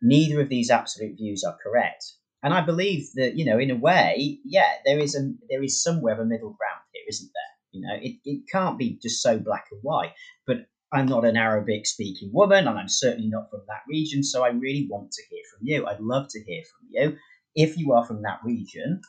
Neither 0.00 0.40
of 0.40 0.48
these 0.48 0.70
absolute 0.70 1.16
views 1.16 1.44
are 1.44 1.58
correct. 1.62 2.04
And 2.42 2.54
I 2.54 2.60
believe 2.62 3.08
that, 3.14 3.36
you 3.36 3.44
know, 3.44 3.58
in 3.58 3.70
a 3.70 3.76
way, 3.76 4.38
yeah, 4.44 4.72
there 4.84 4.98
is 4.98 5.14
a 5.14 5.32
there 5.50 5.62
is 5.62 5.82
somewhere 5.82 6.20
a 6.20 6.24
middle 6.24 6.56
ground 6.58 6.84
here, 6.92 7.04
isn't 7.08 7.30
there? 7.34 7.52
You 7.72 7.80
know, 7.82 7.96
it, 8.00 8.16
it 8.24 8.42
can't 8.50 8.78
be 8.78 8.98
just 9.02 9.22
so 9.22 9.38
black 9.38 9.66
and 9.70 9.80
white. 9.82 10.12
But 10.46 10.66
I'm 10.92 11.06
not 11.06 11.24
an 11.24 11.36
Arabic 11.36 11.86
speaking 11.86 12.30
woman, 12.32 12.66
and 12.66 12.78
I'm 12.78 12.88
certainly 12.88 13.28
not 13.28 13.50
from 13.50 13.62
that 13.68 13.82
region, 13.88 14.22
so 14.22 14.42
I 14.42 14.48
really 14.48 14.88
want 14.90 15.12
to 15.12 15.22
hear 15.30 15.42
from 15.52 15.66
you. 15.66 15.86
I'd 15.86 16.00
love 16.00 16.28
to 16.30 16.42
hear 16.42 16.62
from 16.62 16.88
you 16.90 17.18
if 17.54 17.76
you 17.76 17.92
are 17.92 18.06
from 18.06 18.22
that 18.22 18.40
region, 18.44 19.00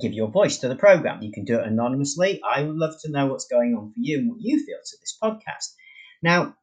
give 0.00 0.12
your 0.12 0.28
voice 0.28 0.58
to 0.58 0.68
the 0.68 0.76
program. 0.76 1.22
You 1.22 1.32
can 1.32 1.44
do 1.44 1.58
it 1.58 1.66
anonymously. 1.66 2.40
I 2.42 2.62
would 2.62 2.76
love 2.76 2.94
to 3.02 3.10
know 3.10 3.26
what's 3.26 3.46
going 3.46 3.74
on 3.74 3.92
for 3.92 3.98
you 3.98 4.18
and 4.18 4.30
what 4.30 4.40
you 4.40 4.64
feel 4.64 4.78
to 4.84 4.96
this 5.00 5.16
podcast. 5.22 5.74
Now, 6.22 6.54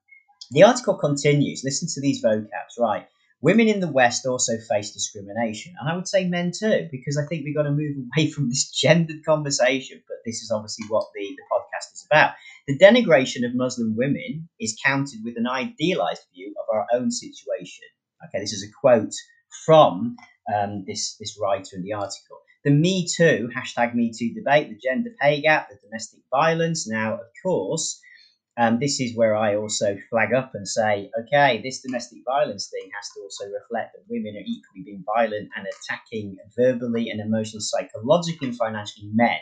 the 0.51 0.63
article 0.63 0.97
continues. 0.97 1.63
Listen 1.63 1.87
to 1.93 2.01
these 2.01 2.23
vocabs, 2.23 2.79
right? 2.79 3.07
Women 3.41 3.67
in 3.67 3.79
the 3.79 3.91
West 3.91 4.25
also 4.25 4.53
face 4.67 4.91
discrimination, 4.91 5.75
and 5.79 5.87
I 5.87 5.95
would 5.95 6.07
say 6.07 6.27
men 6.27 6.51
too, 6.57 6.87
because 6.91 7.17
I 7.17 7.27
think 7.27 7.43
we've 7.43 7.55
got 7.55 7.63
to 7.63 7.71
move 7.71 7.95
away 7.97 8.31
from 8.31 8.49
this 8.49 8.71
gendered 8.71 9.23
conversation. 9.25 10.01
But 10.07 10.17
this 10.25 10.41
is 10.41 10.51
obviously 10.51 10.85
what 10.87 11.07
the, 11.13 11.21
the 11.21 11.43
podcast 11.51 11.93
is 11.93 12.07
about. 12.09 12.33
The 12.67 12.77
denigration 12.77 13.45
of 13.45 13.53
Muslim 13.53 13.95
women 13.95 14.49
is 14.59 14.79
countered 14.83 15.19
with 15.23 15.37
an 15.37 15.47
idealized 15.47 16.23
view 16.33 16.53
of 16.59 16.75
our 16.75 16.87
own 16.93 17.11
situation. 17.11 17.85
Okay, 18.27 18.39
this 18.41 18.53
is 18.53 18.63
a 18.63 18.71
quote 18.81 19.13
from 19.65 20.15
um, 20.53 20.83
this, 20.85 21.15
this 21.19 21.37
writer 21.41 21.75
in 21.75 21.83
the 21.83 21.93
article. 21.93 22.37
the 22.63 22.71
Me 22.71 23.07
Too, 23.07 23.49
hashtag 23.55 23.95
Me 23.95 24.11
Too 24.17 24.33
debate, 24.33 24.69
the 24.69 24.75
gender 24.75 25.11
pay 25.21 25.41
gap, 25.41 25.69
the 25.69 25.77
domestic 25.83 26.19
violence. 26.31 26.87
Now, 26.87 27.15
of 27.15 27.27
course, 27.43 27.99
um, 28.59 28.79
this 28.79 28.99
is 28.99 29.15
where 29.15 29.35
I 29.35 29.55
also 29.55 29.97
flag 30.09 30.33
up 30.33 30.51
and 30.55 30.67
say, 30.67 31.11
okay, 31.21 31.61
this 31.63 31.81
domestic 31.81 32.19
violence 32.25 32.69
thing 32.69 32.89
has 32.95 33.07
to 33.13 33.21
also 33.21 33.45
reflect 33.45 33.93
that 33.93 34.03
women 34.09 34.35
are 34.35 34.45
equally 34.45 34.83
being 34.83 35.03
violent 35.15 35.49
and 35.55 35.67
attacking 35.67 36.37
verbally 36.57 37.09
and 37.09 37.21
emotionally, 37.21 37.61
psychologically, 37.61 38.47
and 38.47 38.57
financially 38.57 39.09
men. 39.13 39.37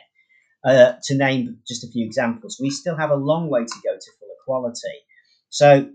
Uh, 0.66 0.94
to 1.04 1.16
name 1.16 1.60
just 1.68 1.84
a 1.86 1.88
few 1.88 2.06
examples, 2.06 2.60
we 2.60 2.70
still 2.70 2.98
have 2.98 3.12
a 3.12 3.16
long 3.16 3.50
way 3.50 3.64
to 3.64 3.76
go 3.84 3.96
to 3.96 4.12
full 4.20 4.30
equality. 4.42 4.98
So 5.50 5.90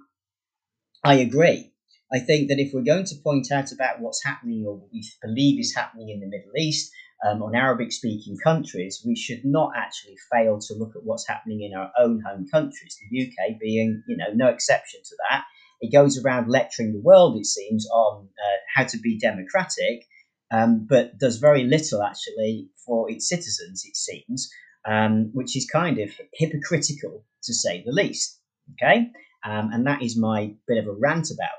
I 1.05 1.15
agree. 1.17 1.70
I 2.13 2.19
think 2.19 2.49
that 2.49 2.59
if 2.59 2.73
we're 2.73 2.83
going 2.83 3.05
to 3.05 3.15
point 3.23 3.53
out 3.53 3.71
about 3.71 4.01
what's 4.01 4.25
happening 4.25 4.65
or 4.67 4.75
what 4.75 4.93
we 4.93 5.05
believe 5.23 5.61
is 5.61 5.75
happening 5.75 6.09
in 6.09 6.21
the 6.21 6.27
Middle 6.27 6.57
East, 6.57 6.93
um, 7.25 7.43
on 7.43 7.55
Arabic 7.55 7.93
speaking 7.93 8.37
countries, 8.43 9.03
we 9.07 9.15
should 9.15 9.45
not 9.45 9.73
actually 9.77 10.17
fail 10.33 10.59
to 10.59 10.75
look 10.75 10.97
at 10.97 11.05
what's 11.05 11.29
happening 11.29 11.63
in 11.63 11.79
our 11.79 11.93
own 11.99 12.21
home 12.27 12.47
countries, 12.51 12.97
the 13.11 13.27
UK 13.27 13.61
being, 13.61 14.03
you 14.09 14.17
know, 14.17 14.33
no 14.35 14.49
exception 14.49 15.01
to 15.05 15.17
that. 15.31 15.45
It 15.81 15.93
goes 15.93 16.19
around 16.19 16.49
lecturing 16.51 16.93
the 16.93 17.01
world, 17.01 17.39
it 17.39 17.47
seems, 17.47 17.87
on 17.91 18.27
uh, 18.27 18.57
how 18.75 18.85
to 18.85 18.99
be 18.99 19.19
democratic, 19.19 20.05
um, 20.51 20.87
but 20.89 21.19
does 21.19 21.37
very 21.37 21.65
little 21.65 22.03
actually 22.03 22.71
for 22.87 23.11
its 23.11 23.29
citizens, 23.29 23.85
it 23.87 23.97
seems, 23.97 24.51
um, 24.89 25.31
which 25.33 25.57
is 25.57 25.69
kind 25.71 25.99
of 25.99 26.11
hypocritical 26.35 27.25
to 27.45 27.55
say 27.55 27.85
the 27.85 27.93
least. 27.93 28.39
Okay, 28.73 29.11
um, 29.45 29.71
and 29.73 29.87
that 29.87 30.03
is 30.03 30.17
my 30.17 30.55
bit 30.67 30.79
of 30.79 30.87
a 30.87 30.93
rant 30.93 31.31
about 31.31 31.51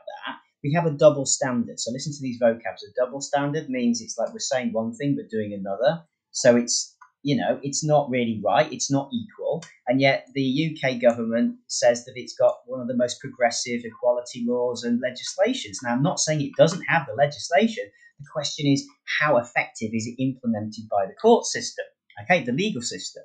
we 0.63 0.73
have 0.73 0.85
a 0.85 0.91
double 0.91 1.25
standard. 1.25 1.79
So 1.79 1.91
listen 1.91 2.13
to 2.13 2.21
these 2.21 2.39
vocabs. 2.39 2.83
A 2.83 2.93
double 2.95 3.21
standard 3.21 3.69
means 3.69 4.01
it's 4.01 4.17
like 4.17 4.31
we're 4.31 4.39
saying 4.39 4.73
one 4.73 4.93
thing 4.93 5.15
but 5.15 5.29
doing 5.29 5.53
another. 5.53 6.03
So 6.31 6.55
it's 6.55 6.95
you 7.23 7.35
know 7.35 7.59
it's 7.61 7.83
not 7.83 8.09
really 8.09 8.41
right. 8.43 8.71
It's 8.71 8.91
not 8.91 9.09
equal, 9.13 9.63
and 9.87 9.99
yet 9.99 10.27
the 10.33 10.75
UK 10.75 11.01
government 11.01 11.57
says 11.67 12.05
that 12.05 12.13
it's 12.15 12.35
got 12.35 12.57
one 12.65 12.81
of 12.81 12.87
the 12.87 12.97
most 12.97 13.19
progressive 13.19 13.81
equality 13.83 14.45
laws 14.47 14.83
and 14.83 15.01
legislations. 15.01 15.79
Now 15.83 15.91
I'm 15.91 16.03
not 16.03 16.19
saying 16.19 16.41
it 16.41 16.57
doesn't 16.57 16.83
have 16.87 17.05
the 17.07 17.13
legislation. 17.13 17.83
The 18.19 18.27
question 18.31 18.67
is 18.67 18.87
how 19.19 19.37
effective 19.37 19.91
is 19.93 20.07
it 20.07 20.21
implemented 20.21 20.85
by 20.89 21.05
the 21.07 21.15
court 21.19 21.45
system? 21.45 21.85
Okay, 22.23 22.43
the 22.43 22.51
legal 22.51 22.81
system. 22.81 23.23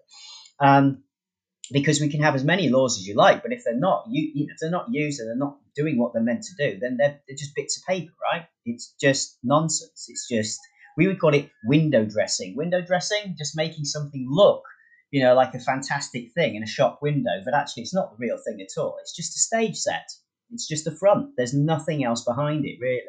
Um, 0.59 1.03
because 1.72 2.00
we 2.00 2.09
can 2.09 2.22
have 2.22 2.35
as 2.35 2.44
many 2.44 2.68
laws 2.68 2.98
as 2.98 3.07
you 3.07 3.14
like, 3.14 3.42
but 3.42 3.52
if 3.52 3.64
they're 3.64 3.79
not, 3.79 4.05
you, 4.09 4.31
you 4.35 4.46
know, 4.46 4.52
if 4.52 4.59
they're 4.61 4.70
not 4.70 4.87
used 4.90 5.20
and 5.20 5.29
they're 5.29 5.37
not 5.37 5.59
doing 5.74 5.98
what 5.98 6.12
they're 6.12 6.22
meant 6.22 6.44
to 6.44 6.55
do, 6.70 6.79
then 6.79 6.96
they're, 6.96 7.20
they're 7.26 7.37
just 7.37 7.55
bits 7.55 7.79
of 7.79 7.87
paper, 7.87 8.12
right? 8.33 8.46
It's 8.64 8.94
just 9.00 9.38
nonsense. 9.42 10.07
It's 10.09 10.29
just 10.29 10.61
we 10.96 11.07
would 11.07 11.20
call 11.20 11.35
it 11.35 11.50
window 11.64 12.05
dressing. 12.05 12.57
Window 12.57 12.81
dressing, 12.81 13.35
just 13.37 13.57
making 13.57 13.85
something 13.85 14.26
look, 14.29 14.62
you 15.11 15.22
know, 15.22 15.35
like 15.35 15.55
a 15.55 15.61
fantastic 15.61 16.33
thing 16.33 16.55
in 16.55 16.62
a 16.62 16.68
shop 16.68 17.00
window, 17.02 17.42
but 17.44 17.55
actually 17.55 17.83
it's 17.83 17.94
not 17.94 18.11
the 18.11 18.16
real 18.18 18.38
thing 18.38 18.61
at 18.61 18.81
all. 18.81 18.96
It's 19.00 19.14
just 19.14 19.37
a 19.37 19.40
stage 19.40 19.76
set. 19.76 20.09
It's 20.50 20.66
just 20.66 20.87
a 20.87 20.96
front. 20.96 21.31
There's 21.37 21.55
nothing 21.55 22.05
else 22.05 22.24
behind 22.24 22.64
it, 22.64 22.79
really. 22.81 23.02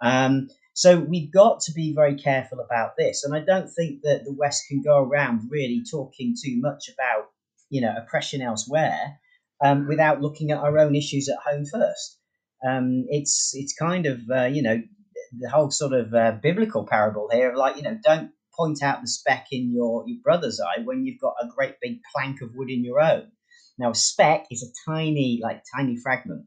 Um, 0.00 0.48
so 0.74 1.00
we've 1.00 1.32
got 1.32 1.60
to 1.62 1.72
be 1.72 1.92
very 1.92 2.14
careful 2.14 2.60
about 2.60 2.92
this, 2.96 3.24
and 3.24 3.34
I 3.34 3.40
don't 3.40 3.68
think 3.68 4.02
that 4.02 4.22
the 4.24 4.32
West 4.32 4.64
can 4.68 4.80
go 4.80 4.98
around 4.98 5.48
really 5.50 5.82
talking 5.90 6.36
too 6.40 6.60
much 6.60 6.88
about 6.88 7.30
you 7.70 7.80
know 7.80 7.94
oppression 7.96 8.42
elsewhere 8.42 9.18
um, 9.64 9.88
without 9.88 10.20
looking 10.20 10.50
at 10.50 10.58
our 10.58 10.78
own 10.78 10.94
issues 10.94 11.28
at 11.28 11.38
home 11.44 11.64
first. 11.64 12.18
Um, 12.66 13.06
it's 13.08 13.52
it's 13.54 13.74
kind 13.74 14.06
of 14.06 14.20
uh, 14.30 14.46
you 14.46 14.62
know 14.62 14.80
the 15.38 15.50
whole 15.50 15.70
sort 15.70 15.92
of 15.92 16.14
uh, 16.14 16.32
biblical 16.42 16.86
parable 16.86 17.28
here 17.30 17.50
of 17.50 17.56
like 17.56 17.76
you 17.76 17.82
know 17.82 17.98
don't 18.02 18.30
point 18.56 18.82
out 18.82 19.00
the 19.00 19.08
speck 19.08 19.46
in 19.52 19.72
your 19.72 20.04
your 20.06 20.18
brother's 20.22 20.60
eye 20.60 20.82
when 20.82 21.04
you've 21.04 21.20
got 21.20 21.34
a 21.40 21.48
great 21.48 21.76
big 21.80 22.00
plank 22.14 22.40
of 22.40 22.54
wood 22.54 22.70
in 22.70 22.84
your 22.84 23.00
own. 23.00 23.30
Now 23.78 23.90
a 23.90 23.94
speck 23.94 24.46
is 24.50 24.62
a 24.62 24.90
tiny 24.90 25.40
like 25.42 25.62
tiny 25.76 25.96
fragment, 25.96 26.46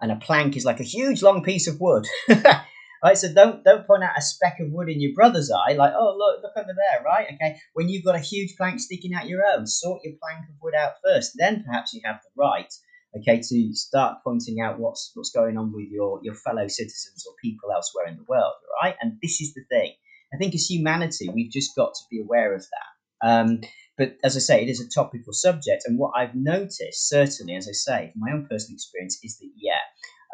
and 0.00 0.10
a 0.10 0.16
plank 0.16 0.56
is 0.56 0.64
like 0.64 0.80
a 0.80 0.84
huge 0.84 1.22
long 1.22 1.42
piece 1.42 1.66
of 1.68 1.80
wood. 1.80 2.06
Right, 3.04 3.18
so 3.18 3.32
don't 3.32 3.62
don't 3.62 3.86
point 3.86 4.04
out 4.04 4.18
a 4.18 4.22
speck 4.22 4.58
of 4.60 4.72
wood 4.72 4.88
in 4.88 5.00
your 5.00 5.12
brother's 5.14 5.50
eye, 5.50 5.74
like, 5.74 5.92
oh 5.96 6.16
look, 6.16 6.42
look 6.42 6.56
over 6.56 6.74
there, 6.74 7.04
right? 7.04 7.26
Okay. 7.34 7.58
When 7.74 7.88
you've 7.88 8.04
got 8.04 8.14
a 8.14 8.20
huge 8.20 8.56
plank 8.56 8.80
sticking 8.80 9.14
out 9.14 9.28
your 9.28 9.42
own, 9.44 9.66
sort 9.66 10.00
your 10.04 10.14
plank 10.22 10.48
of 10.48 10.54
wood 10.62 10.74
out 10.74 10.94
first. 11.04 11.32
Then 11.36 11.62
perhaps 11.64 11.92
you 11.92 12.00
have 12.04 12.20
the 12.22 12.42
right, 12.42 12.72
okay, 13.18 13.40
to 13.42 13.74
start 13.74 14.18
pointing 14.24 14.60
out 14.60 14.78
what's 14.78 15.12
what's 15.14 15.30
going 15.30 15.58
on 15.58 15.72
with 15.72 15.88
your 15.90 16.20
your 16.22 16.34
fellow 16.34 16.68
citizens 16.68 17.24
or 17.26 17.34
people 17.42 17.70
elsewhere 17.72 18.06
in 18.06 18.16
the 18.16 18.24
world, 18.28 18.54
right? 18.82 18.96
And 19.00 19.18
this 19.22 19.40
is 19.40 19.52
the 19.54 19.64
thing. 19.68 19.92
I 20.32 20.38
think 20.38 20.54
as 20.54 20.68
humanity, 20.68 21.28
we've 21.28 21.52
just 21.52 21.76
got 21.76 21.94
to 21.94 22.04
be 22.10 22.20
aware 22.20 22.54
of 22.54 22.62
that. 22.62 23.28
Um, 23.28 23.60
but 23.96 24.16
as 24.22 24.36
I 24.36 24.40
say, 24.40 24.62
it 24.62 24.68
is 24.68 24.80
a 24.80 24.88
topical 24.88 25.32
subject, 25.32 25.84
and 25.86 25.98
what 25.98 26.12
I've 26.16 26.34
noticed, 26.34 27.08
certainly, 27.08 27.56
as 27.56 27.68
I 27.68 27.72
say, 27.72 28.10
from 28.12 28.20
my 28.20 28.32
own 28.32 28.46
personal 28.46 28.74
experience, 28.74 29.18
is 29.22 29.38
that 29.38 29.50
yeah, 29.56 29.80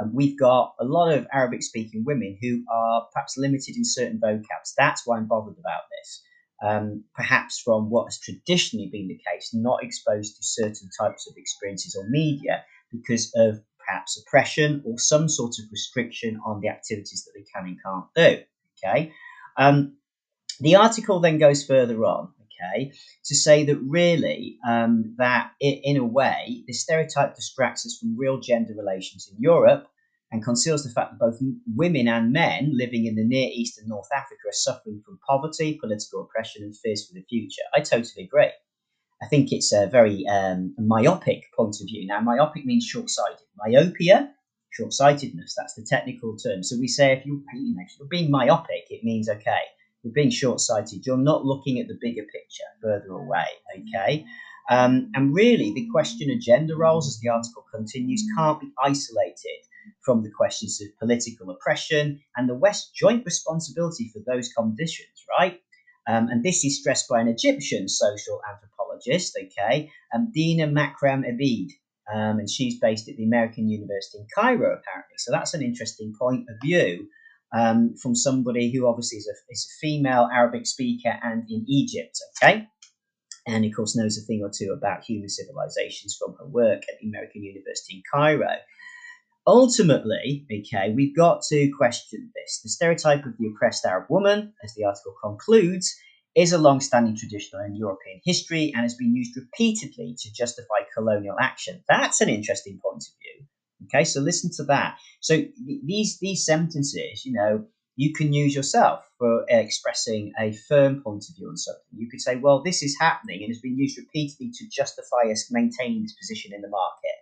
um, 0.01 0.13
we've 0.15 0.39
got 0.39 0.75
a 0.81 0.85
lot 0.85 1.13
of 1.13 1.27
Arabic 1.33 1.63
speaking 1.63 2.05
women 2.07 2.39
who 2.41 2.65
are 2.73 3.07
perhaps 3.13 3.37
limited 3.37 3.77
in 3.77 3.85
certain 3.85 4.21
vocabs. 4.21 4.75
That's 4.77 5.07
why 5.07 5.19
I'm 5.19 5.27
bothered 5.27 5.59
about 5.59 5.83
this. 5.91 6.23
Um, 6.65 7.05
perhaps 7.15 7.61
from 7.61 7.91
what 7.91 8.07
has 8.07 8.21
traditionally 8.21 8.89
been 8.93 9.09
the 9.09 9.21
case, 9.31 9.51
not 9.53 9.83
exposed 9.83 10.37
to 10.37 10.43
certain 10.45 10.89
types 10.99 11.29
of 11.29 11.35
experiences 11.37 11.97
or 11.97 12.09
media 12.09 12.65
because 12.93 13.33
of 13.35 13.61
perhaps 13.85 14.23
oppression 14.23 14.83
or 14.87 14.99
some 14.99 15.29
sort 15.29 15.55
of 15.59 15.65
restriction 15.73 16.41
on 16.47 16.61
the 16.61 16.69
activities 16.69 17.25
that 17.25 17.33
they 17.35 17.45
can 17.53 17.67
and 17.67 17.79
can't 17.83 18.07
do. 18.15 18.45
Okay. 18.85 19.13
Um, 19.57 19.97
the 20.61 20.77
article 20.77 21.21
then 21.21 21.39
goes 21.39 21.65
further 21.67 22.05
on 22.05 22.33
okay, 22.63 22.93
to 23.25 23.35
say 23.35 23.65
that 23.65 23.79
really 23.79 24.59
um, 24.67 25.15
that 25.19 25.53
it, 25.61 25.81
in 25.85 25.97
a 25.97 26.05
way 26.05 26.63
the 26.67 26.73
stereotype 26.73 27.35
distracts 27.35 27.87
us 27.87 27.99
from 27.99 28.17
real 28.17 28.41
gender 28.41 28.75
relations 28.77 29.29
in 29.31 29.43
Europe 29.43 29.89
and 30.31 30.43
conceals 30.43 30.83
the 30.83 30.91
fact 30.91 31.13
that 31.13 31.19
both 31.19 31.39
women 31.77 32.09
and 32.09 32.33
men 32.33 32.71
living 32.73 33.07
in 33.07 33.17
the 33.17 33.25
Near 33.25 33.51
East 33.53 33.79
and 33.79 33.89
North 33.89 34.09
Africa 34.15 34.49
are 34.49 34.53
suffering 34.53 35.03
from 35.05 35.19
poverty, 35.29 35.79
political 35.79 36.23
oppression, 36.23 36.63
and 36.63 36.77
fears 36.77 37.07
for 37.07 37.15
the 37.15 37.25
future. 37.29 37.63
I 37.75 37.81
totally 37.81 38.25
agree. 38.25 38.51
I 39.23 39.27
think 39.29 39.53
it's 39.53 39.73
a 39.73 39.87
very 39.87 40.27
um, 40.27 40.75
myopic 40.79 41.45
point 41.55 41.77
of 41.81 41.87
view. 41.87 42.07
Now, 42.07 42.21
myopic 42.21 42.65
means 42.65 42.85
short 42.85 43.11
sighted. 43.11 43.47
Myopia, 43.57 44.33
short 44.71 44.93
sightedness, 44.93 45.55
that's 45.55 45.75
the 45.75 45.87
technical 45.89 46.37
term. 46.37 46.63
So 46.63 46.77
we 46.81 46.89
say 46.89 47.13
if, 47.13 47.27
you, 47.27 47.45
you 47.55 47.75
know, 47.75 47.83
if 47.87 47.93
you're 47.99 48.09
being 48.09 48.31
myopic, 48.31 48.87
it 48.89 49.05
means 49.05 49.29
okay, 49.29 49.61
you're 50.03 50.13
being 50.13 50.31
short 50.31 50.61
sighted. 50.61 51.07
You're 51.07 51.17
not 51.17 51.45
looking 51.45 51.79
at 51.79 51.89
the 51.89 51.99
bigger 52.01 52.23
picture 52.23 52.65
further 52.83 53.13
away, 53.13 53.47
okay? 53.79 54.25
Um, 54.71 55.11
and 55.15 55.35
really, 55.35 55.73
the 55.73 55.89
question 55.91 56.31
of 56.31 56.41
gender 56.41 56.77
roles, 56.77 57.09
as 57.09 57.21
the 57.21 57.29
article 57.29 57.65
continues, 57.75 58.25
can't 58.37 58.61
be 58.61 58.73
isolated 58.83 59.67
from 60.05 60.23
the 60.23 60.31
questions 60.31 60.81
of 60.81 60.99
political 60.99 61.51
oppression 61.51 62.21
and 62.37 62.49
the 62.49 62.55
West's 62.55 62.91
joint 62.91 63.25
responsibility 63.25 64.11
for 64.13 64.21
those 64.27 64.53
conditions, 64.53 65.25
right? 65.39 65.61
Um, 66.09 66.29
and 66.29 66.43
this 66.43 66.65
is 66.65 66.81
stressed 66.81 67.09
by 67.09 67.21
an 67.21 67.29
Egyptian 67.29 67.89
social 67.89 68.41
anthropologist, 68.49 69.39
okay, 69.41 69.91
um, 70.15 70.31
Dina 70.33 70.67
Makram 70.67 71.25
Ebeid. 71.25 71.71
Um, 72.13 72.41
and 72.41 72.51
she's 72.51 72.81
based 72.81 73.09
at 73.09 73.17
the 73.17 73.25
American 73.25 73.69
University 73.69 74.19
in 74.19 74.27
Cairo, 74.35 74.77
apparently. 74.77 75.17
So 75.19 75.31
that's 75.31 75.55
an 75.55 75.63
interesting 75.63 76.13
point 76.19 76.47
of 76.49 76.57
view 76.61 77.09
um, 77.55 77.95
from 78.01 78.15
somebody 78.15 78.73
who 78.73 78.87
obviously 78.87 79.19
is 79.19 79.29
a, 79.29 79.37
is 79.53 79.67
a 79.67 79.77
female 79.81 80.29
Arabic 80.33 80.67
speaker 80.67 81.15
and 81.23 81.45
in 81.49 81.65
Egypt, 81.69 82.19
okay? 82.43 82.67
And 83.47 83.65
of 83.65 83.73
course 83.75 83.97
knows 83.97 84.19
a 84.19 84.23
thing 84.23 84.43
or 84.43 84.51
two 84.51 84.73
about 84.73 85.05
human 85.05 85.29
civilizations 85.29 86.17
from 86.17 86.37
her 86.39 86.47
work 86.47 86.83
at 86.89 87.01
the 87.01 87.09
American 87.09 87.43
University 87.43 87.97
in 87.97 88.03
Cairo. 88.13 88.57
Ultimately, 89.47 90.47
okay, 90.53 90.93
we've 90.95 91.17
got 91.17 91.43
to 91.49 91.71
question 91.77 92.31
this. 92.35 92.61
The 92.63 92.69
stereotype 92.69 93.27
of 93.27 93.37
the 93.39 93.49
oppressed 93.49 93.85
Arab 93.85 94.07
woman, 94.09 94.53
as 94.63 94.75
the 94.75 94.85
article 94.85 95.15
concludes, 95.21 95.93
is 96.37 96.53
a 96.53 96.59
long 96.59 96.81
standing 96.81 97.17
tradition 97.17 97.61
in 97.67 97.75
European 97.75 98.21
history 98.25 98.73
and 98.73 98.83
has 98.83 98.95
been 98.95 99.15
used 99.15 99.37
repeatedly 99.37 100.17
to 100.21 100.33
justify 100.33 100.79
colonial 100.95 101.37
action. 101.39 101.83
That's 101.89 102.21
an 102.21 102.29
interesting 102.29 102.81
point 102.83 103.03
of 103.03 103.13
view. 103.21 103.47
Okay, 103.85 104.05
so 104.05 104.21
listen 104.21 104.51
to 104.57 104.65
that. 104.65 104.99
So 105.21 105.37
th- 105.37 105.53
these 105.85 106.19
these 106.21 106.45
sentences, 106.45 107.25
you 107.25 107.33
know, 107.33 107.67
you 107.97 108.13
can 108.13 108.33
use 108.33 108.55
yourself 108.55 109.05
for 109.19 109.45
expressing 109.49 110.33
a 110.39 110.53
firm 110.53 111.03
point 111.03 111.25
of 111.29 111.37
view 111.37 111.49
on 111.49 111.57
something. 111.57 111.83
You 111.97 112.09
could 112.11 112.21
say, 112.21 112.37
well, 112.37 112.63
this 112.63 112.83
is 112.83 112.97
happening 112.99 113.43
and 113.43 113.51
has 113.51 113.61
been 113.61 113.79
used 113.79 113.99
repeatedly 113.99 114.51
to 114.55 114.69
justify 114.71 115.31
us 115.31 115.51
maintaining 115.51 116.03
this 116.03 116.17
position 116.17 116.53
in 116.55 116.63
the 116.63 116.69
market. 116.69 117.19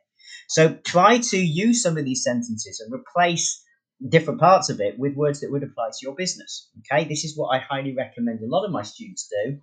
So 0.49 0.75
try 0.85 1.19
to 1.19 1.39
use 1.39 1.83
some 1.83 1.97
of 1.97 2.05
these 2.05 2.25
sentences 2.25 2.81
and 2.81 2.93
replace 2.93 3.63
different 4.09 4.41
parts 4.41 4.71
of 4.71 4.81
it 4.81 4.99
with 4.99 5.15
words 5.15 5.41
that 5.41 5.51
would 5.51 5.63
apply 5.63 5.91
to 5.91 5.99
your 6.03 6.15
business. 6.15 6.71
Okay, 6.81 7.05
this 7.05 7.25
is 7.25 7.37
what 7.37 7.49
I 7.49 7.59
highly 7.59 7.95
recommend 7.95 8.41
a 8.41 8.47
lot 8.47 8.65
of 8.65 8.73
my 8.73 8.83
students 8.83 9.29
do 9.29 9.59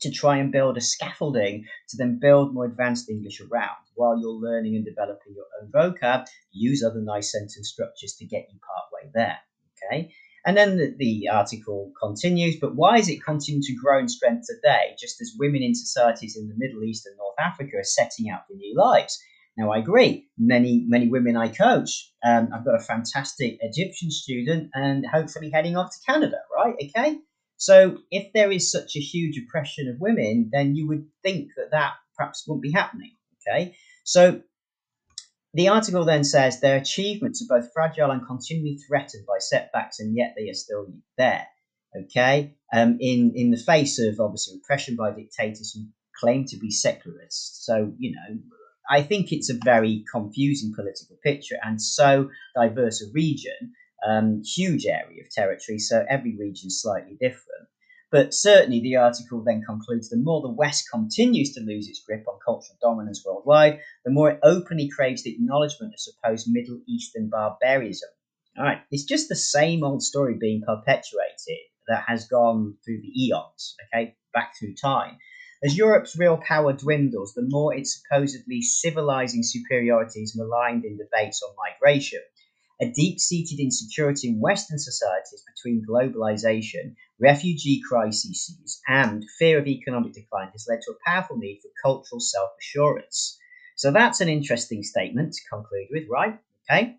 to 0.00 0.10
try 0.10 0.38
and 0.38 0.52
build 0.52 0.76
a 0.76 0.80
scaffolding 0.80 1.64
to 1.88 1.96
then 1.96 2.18
build 2.20 2.54
more 2.54 2.64
advanced 2.64 3.10
English 3.10 3.40
around 3.40 3.76
while 3.94 4.18
you're 4.18 4.30
learning 4.30 4.76
and 4.76 4.84
developing 4.84 5.34
your 5.34 5.46
own 5.60 5.70
vocab. 5.70 6.26
Use 6.52 6.82
other 6.82 7.00
nice 7.00 7.32
sentence 7.32 7.70
structures 7.70 8.14
to 8.14 8.26
get 8.26 8.46
you 8.52 8.58
part 8.60 8.86
way 8.92 9.10
there. 9.14 9.38
Okay. 9.92 10.12
And 10.46 10.56
then 10.56 10.78
the, 10.78 10.94
the, 10.96 11.28
article 11.28 11.92
continues, 12.00 12.56
but 12.60 12.74
why 12.74 12.96
is 12.96 13.08
it 13.08 13.22
continuing 13.22 13.62
to 13.64 13.74
grow 13.74 13.98
in 13.98 14.08
strength 14.08 14.46
today, 14.48 14.94
just 14.98 15.20
as 15.20 15.36
women 15.38 15.62
in 15.62 15.74
societies 15.74 16.36
in 16.36 16.48
the 16.48 16.54
Middle 16.56 16.84
East 16.84 17.06
and 17.06 17.16
North 17.18 17.34
Africa 17.38 17.76
are 17.76 17.84
setting 17.84 18.30
out 18.30 18.46
for 18.46 18.54
new 18.54 18.74
lives? 18.74 19.18
Now, 19.58 19.72
I 19.72 19.78
agree. 19.78 20.28
Many, 20.38 20.84
many 20.86 21.08
women 21.08 21.36
I 21.36 21.48
coach. 21.48 22.12
Um, 22.24 22.48
I've 22.54 22.64
got 22.64 22.76
a 22.76 22.84
fantastic 22.84 23.58
Egyptian 23.60 24.10
student 24.10 24.70
and 24.72 25.04
hopefully 25.04 25.50
heading 25.50 25.76
off 25.76 25.90
to 25.90 26.12
Canada, 26.12 26.38
right? 26.56 26.74
Okay. 26.82 27.18
So, 27.58 27.98
if 28.10 28.32
there 28.32 28.50
is 28.50 28.72
such 28.72 28.96
a 28.96 29.00
huge 29.00 29.36
oppression 29.36 29.88
of 29.88 30.00
women, 30.00 30.48
then 30.52 30.74
you 30.74 30.88
would 30.88 31.06
think 31.22 31.50
that 31.56 31.72
that 31.72 31.94
perhaps 32.16 32.46
wouldn't 32.46 32.62
be 32.62 32.72
happening. 32.72 33.12
Okay. 33.46 33.76
So, 34.04 34.42
the 35.54 35.68
article 35.68 36.04
then 36.04 36.24
says 36.24 36.60
their 36.60 36.76
achievements 36.76 37.42
are 37.42 37.60
both 37.60 37.72
fragile 37.72 38.10
and 38.10 38.26
continually 38.26 38.78
threatened 38.78 39.26
by 39.26 39.38
setbacks, 39.38 39.98
and 39.98 40.14
yet 40.14 40.34
they 40.36 40.48
are 40.50 40.54
still 40.54 40.86
there. 41.16 41.46
Okay, 41.96 42.54
um, 42.72 42.98
in 43.00 43.32
in 43.34 43.50
the 43.50 43.56
face 43.56 43.98
of 43.98 44.20
obviously 44.20 44.58
repression 44.58 44.94
by 44.94 45.10
dictators 45.10 45.72
who 45.72 45.86
claim 46.20 46.44
to 46.44 46.58
be 46.58 46.70
secularists. 46.70 47.64
So 47.64 47.92
you 47.98 48.12
know, 48.12 48.38
I 48.88 49.02
think 49.02 49.32
it's 49.32 49.50
a 49.50 49.58
very 49.64 50.04
confusing 50.12 50.74
political 50.76 51.16
picture, 51.24 51.56
and 51.62 51.80
so 51.80 52.30
diverse 52.54 53.02
a 53.02 53.10
region, 53.12 53.72
um, 54.06 54.42
huge 54.44 54.86
area 54.86 55.22
of 55.24 55.30
territory. 55.30 55.78
So 55.78 56.04
every 56.08 56.36
region 56.36 56.68
is 56.68 56.82
slightly 56.82 57.16
different. 57.20 57.68
But 58.10 58.32
certainly, 58.32 58.80
the 58.80 58.96
article 58.96 59.42
then 59.44 59.62
concludes 59.62 60.08
the 60.08 60.16
more 60.16 60.40
the 60.40 60.48
West 60.48 60.88
continues 60.90 61.52
to 61.52 61.60
lose 61.60 61.88
its 61.88 62.00
grip 62.00 62.24
on 62.26 62.38
cultural 62.42 62.78
dominance 62.80 63.22
worldwide, 63.22 63.80
the 64.02 64.10
more 64.10 64.30
it 64.30 64.40
openly 64.42 64.88
craves 64.88 65.22
the 65.22 65.34
acknowledgement 65.34 65.92
of 65.92 66.00
supposed 66.00 66.46
Middle 66.50 66.80
Eastern 66.88 67.28
barbarism. 67.28 68.08
All 68.56 68.64
right, 68.64 68.80
it's 68.90 69.04
just 69.04 69.28
the 69.28 69.36
same 69.36 69.84
old 69.84 70.02
story 70.02 70.34
being 70.40 70.62
perpetuated 70.62 71.58
that 71.86 72.04
has 72.08 72.28
gone 72.28 72.78
through 72.82 73.02
the 73.02 73.24
eons, 73.24 73.76
okay, 73.92 74.16
back 74.32 74.54
through 74.58 74.74
time. 74.74 75.18
As 75.62 75.76
Europe's 75.76 76.16
real 76.16 76.38
power 76.38 76.72
dwindles, 76.72 77.34
the 77.34 77.46
more 77.46 77.74
its 77.74 78.00
supposedly 78.00 78.62
civilizing 78.62 79.42
superiority 79.42 80.22
is 80.22 80.36
maligned 80.36 80.84
in 80.84 80.96
debates 80.96 81.42
on 81.42 81.54
migration 81.56 82.22
a 82.80 82.90
deep 82.90 83.18
seated 83.18 83.60
insecurity 83.60 84.28
in 84.28 84.40
Western 84.40 84.78
societies 84.78 85.44
between 85.54 85.84
globalization, 85.84 86.94
refugee 87.20 87.80
crises, 87.88 88.80
and 88.86 89.24
fear 89.38 89.58
of 89.58 89.66
economic 89.66 90.12
decline 90.12 90.48
has 90.52 90.66
led 90.68 90.80
to 90.82 90.92
a 90.92 91.10
powerful 91.10 91.36
need 91.36 91.60
for 91.60 91.70
cultural 91.82 92.20
self 92.20 92.50
assurance. 92.60 93.38
So 93.76 93.90
that's 93.90 94.20
an 94.20 94.28
interesting 94.28 94.82
statement 94.82 95.34
to 95.34 95.48
conclude 95.50 95.88
with, 95.90 96.04
right? 96.08 96.38
Okay. 96.70 96.96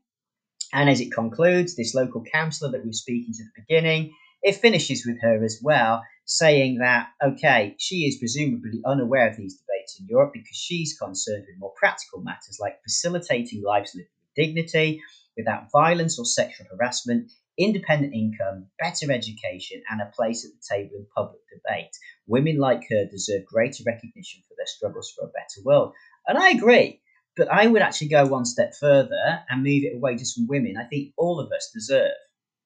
And 0.73 0.89
as 0.89 1.01
it 1.01 1.11
concludes, 1.11 1.75
this 1.75 1.95
local 1.95 2.23
councillor 2.23 2.71
that 2.71 2.81
we 2.81 2.89
were 2.89 2.93
speaking 2.93 3.33
to 3.33 3.43
at 3.43 3.49
the 3.55 3.61
beginning, 3.61 4.13
it 4.43 4.55
finishes 4.55 5.05
with 5.05 5.19
her 5.21 5.43
as 5.43 5.59
well, 5.61 6.03
saying 6.25 6.77
that, 6.77 7.09
okay, 7.23 7.75
she 7.79 8.07
is 8.07 8.19
presumably 8.19 8.81
unaware 8.85 9.29
of 9.29 9.35
these 9.35 9.55
debates 9.55 9.99
in 9.99 10.07
Europe 10.07 10.31
because 10.33 10.55
she's 10.55 10.97
concerned 10.97 11.45
with 11.47 11.59
more 11.59 11.73
practical 11.75 12.21
matters 12.21 12.59
like 12.61 12.81
facilitating 12.83 13.63
lives 13.63 13.95
lived 13.95 14.09
with 14.21 14.45
dignity, 14.45 15.01
without 15.39 15.71
violence 15.71 16.19
or 16.19 16.25
sexual 16.25 16.67
harassment, 16.69 17.31
independent 17.57 18.13
income, 18.13 18.67
better 18.77 19.11
education, 19.11 19.81
and 19.89 20.01
a 20.01 20.11
place 20.15 20.45
at 20.45 20.51
the 20.51 20.75
table 20.75 20.95
in 20.97 21.07
public 21.15 21.41
debate. 21.49 21.95
Women 22.27 22.57
like 22.57 22.83
her 22.89 23.05
deserve 23.05 23.45
greater 23.45 23.83
recognition 23.87 24.43
for 24.47 24.55
their 24.57 24.67
struggles 24.67 25.11
for 25.11 25.25
a 25.25 25.31
better 25.31 25.63
world. 25.63 25.93
And 26.27 26.37
I 26.37 26.49
agree. 26.49 27.01
But 27.37 27.47
I 27.47 27.67
would 27.67 27.81
actually 27.81 28.09
go 28.09 28.25
one 28.25 28.45
step 28.45 28.73
further 28.79 29.43
and 29.49 29.63
move 29.63 29.83
it 29.83 29.95
away 29.95 30.15
just 30.15 30.35
from 30.35 30.47
women. 30.47 30.75
I 30.77 30.85
think 30.85 31.13
all 31.17 31.39
of 31.39 31.51
us 31.51 31.71
deserve 31.73 32.11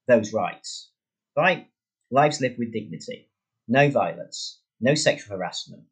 those 0.07 0.33
rights, 0.33 0.89
right? 1.37 1.67
Lives 2.11 2.41
lived 2.41 2.57
with 2.57 2.73
dignity, 2.73 3.29
no 3.67 3.89
violence, 3.89 4.59
no 4.81 4.95
sexual 4.95 5.37
harassment, 5.37 5.83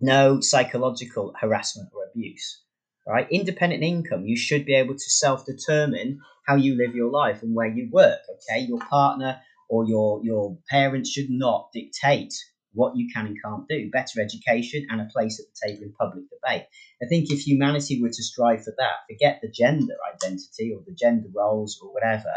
no 0.00 0.40
psychological 0.40 1.34
harassment 1.38 1.90
or 1.94 2.06
abuse 2.10 2.62
right? 3.06 3.26
Independent 3.30 3.82
income, 3.82 4.26
you 4.26 4.36
should 4.36 4.64
be 4.64 4.74
able 4.74 4.94
to 4.94 5.10
self 5.10 5.44
determine 5.44 6.20
how 6.46 6.56
you 6.56 6.76
live 6.76 6.94
your 6.94 7.10
life 7.10 7.42
and 7.42 7.54
where 7.54 7.68
you 7.68 7.88
work, 7.90 8.20
okay? 8.30 8.60
Your 8.60 8.78
partner 8.78 9.40
or 9.68 9.86
your, 9.86 10.20
your 10.24 10.58
parents 10.68 11.10
should 11.10 11.30
not 11.30 11.70
dictate 11.72 12.34
what 12.74 12.96
you 12.96 13.08
can 13.14 13.26
and 13.26 13.36
can't 13.42 13.68
do. 13.68 13.90
Better 13.90 14.20
education 14.20 14.86
and 14.90 15.00
a 15.00 15.08
place 15.12 15.40
at 15.40 15.46
the 15.46 15.68
table 15.68 15.84
in 15.84 15.92
public 15.92 16.24
debate. 16.30 16.66
I 17.02 17.06
think 17.06 17.30
if 17.30 17.40
humanity 17.40 18.00
were 18.00 18.08
to 18.08 18.22
strive 18.22 18.64
for 18.64 18.74
that, 18.78 19.06
forget 19.08 19.40
the 19.42 19.50
gender 19.50 19.94
identity 20.14 20.72
or 20.74 20.82
the 20.86 20.94
gender 20.94 21.28
roles 21.34 21.78
or 21.82 21.92
whatever, 21.92 22.32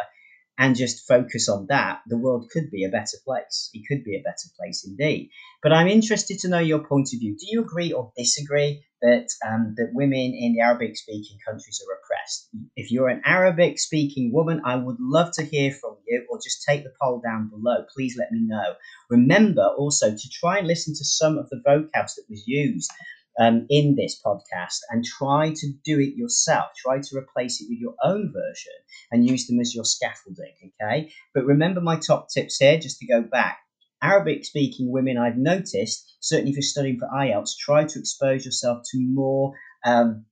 and 0.58 0.76
just 0.76 1.08
focus 1.08 1.50
on 1.50 1.68
that, 1.68 2.02
the 2.08 2.18
world 2.18 2.50
could 2.52 2.72
be 2.72 2.86
a 2.86 2.89
better 2.89 3.18
place. 3.26 3.70
It 3.74 3.84
could 3.88 4.04
be 4.04 4.15
a 4.15 4.24
better 4.24 4.48
place 4.58 4.86
indeed. 4.88 5.30
But 5.62 5.74
I'm 5.74 5.88
interested 5.88 6.39
to 6.39 6.48
know 6.48 6.60
your 6.60 6.86
point 6.88 7.10
of 7.13 7.20
view. 7.20 7.36
Do 7.38 7.46
you 7.50 7.62
agree 7.62 7.91
or 7.91 8.13
disagree 8.18 8.86
that 9.02 9.28
um, 9.46 9.76
that 9.78 9.94
women 9.94 10.34
in 10.34 10.54
the 10.54 10.62
Arabic 10.62 10.96
speaking 10.96 11.38
countries 11.46 11.82
are 11.86 11.98
oppressed? 11.98 12.50
If 12.76 12.91
you're 12.91 13.10
an 13.10 13.22
Arabic 13.26 13.80
speaking 13.80 14.32
woman, 14.32 14.62
I 14.63 14.78
would 14.78 14.98
love 15.00 15.32
to 15.34 15.44
hear 15.44 15.72
from 15.72 15.98
you, 16.08 16.26
or 16.30 16.38
just 16.38 16.63
take 16.63 16.84
the 16.84 16.94
poll 17.02 17.20
down 17.20 17.50
below. 17.50 17.86
Please 17.94 18.15
let 18.18 18.32
me 18.32 18.39
know. 18.41 18.76
Remember 19.10 19.65
also 19.78 20.12
to 20.12 20.30
try 20.30 20.60
and 20.60 20.68
listen 20.68 20.94
to 20.94 21.04
some 21.04 21.38
of 21.38 21.50
the 21.50 21.62
vocabs 21.68 22.15
that 22.15 22.26
was 22.30 22.44
used 22.48 22.91
um, 23.39 23.65
in 23.69 23.95
this 23.95 24.19
podcast 24.26 24.80
and 24.89 25.04
try 25.04 25.52
to 25.56 25.71
do 25.84 26.00
it 26.00 26.15
yourself. 26.15 26.65
Try 26.78 27.00
to 27.00 27.17
replace 27.17 27.62
it 27.62 27.67
with 27.69 27.80
your 27.80 27.95
own 28.04 28.32
version 28.34 28.74
and 29.12 29.28
use 29.28 29.48
them 29.48 29.60
as 29.60 29.76
your 29.76 29.86
scaffolding, 29.86 30.54
okay? 30.82 31.12
But 31.34 31.45
remember 31.45 31.82
my 31.82 31.98
top 31.98 32.30
tips 32.30 32.58
here, 32.58 32.80
just 32.80 33.00
to 33.00 33.08
go 33.08 33.21
back. 33.21 33.60
Arabic 34.02 34.45
speaking 34.45 34.91
women, 34.91 35.17
I've 35.17 35.38
noticed, 35.38 36.17
certainly 36.19 36.52
if 36.52 36.58
you're 36.58 36.63
studying 36.63 37.00
for 37.00 37.08
IELTS, 37.08 37.58
try 37.58 37.86
to 37.86 38.00
expose 38.00 38.45
yourself 38.45 38.84
to 38.91 39.00
more 39.00 39.54
um, 39.86 40.26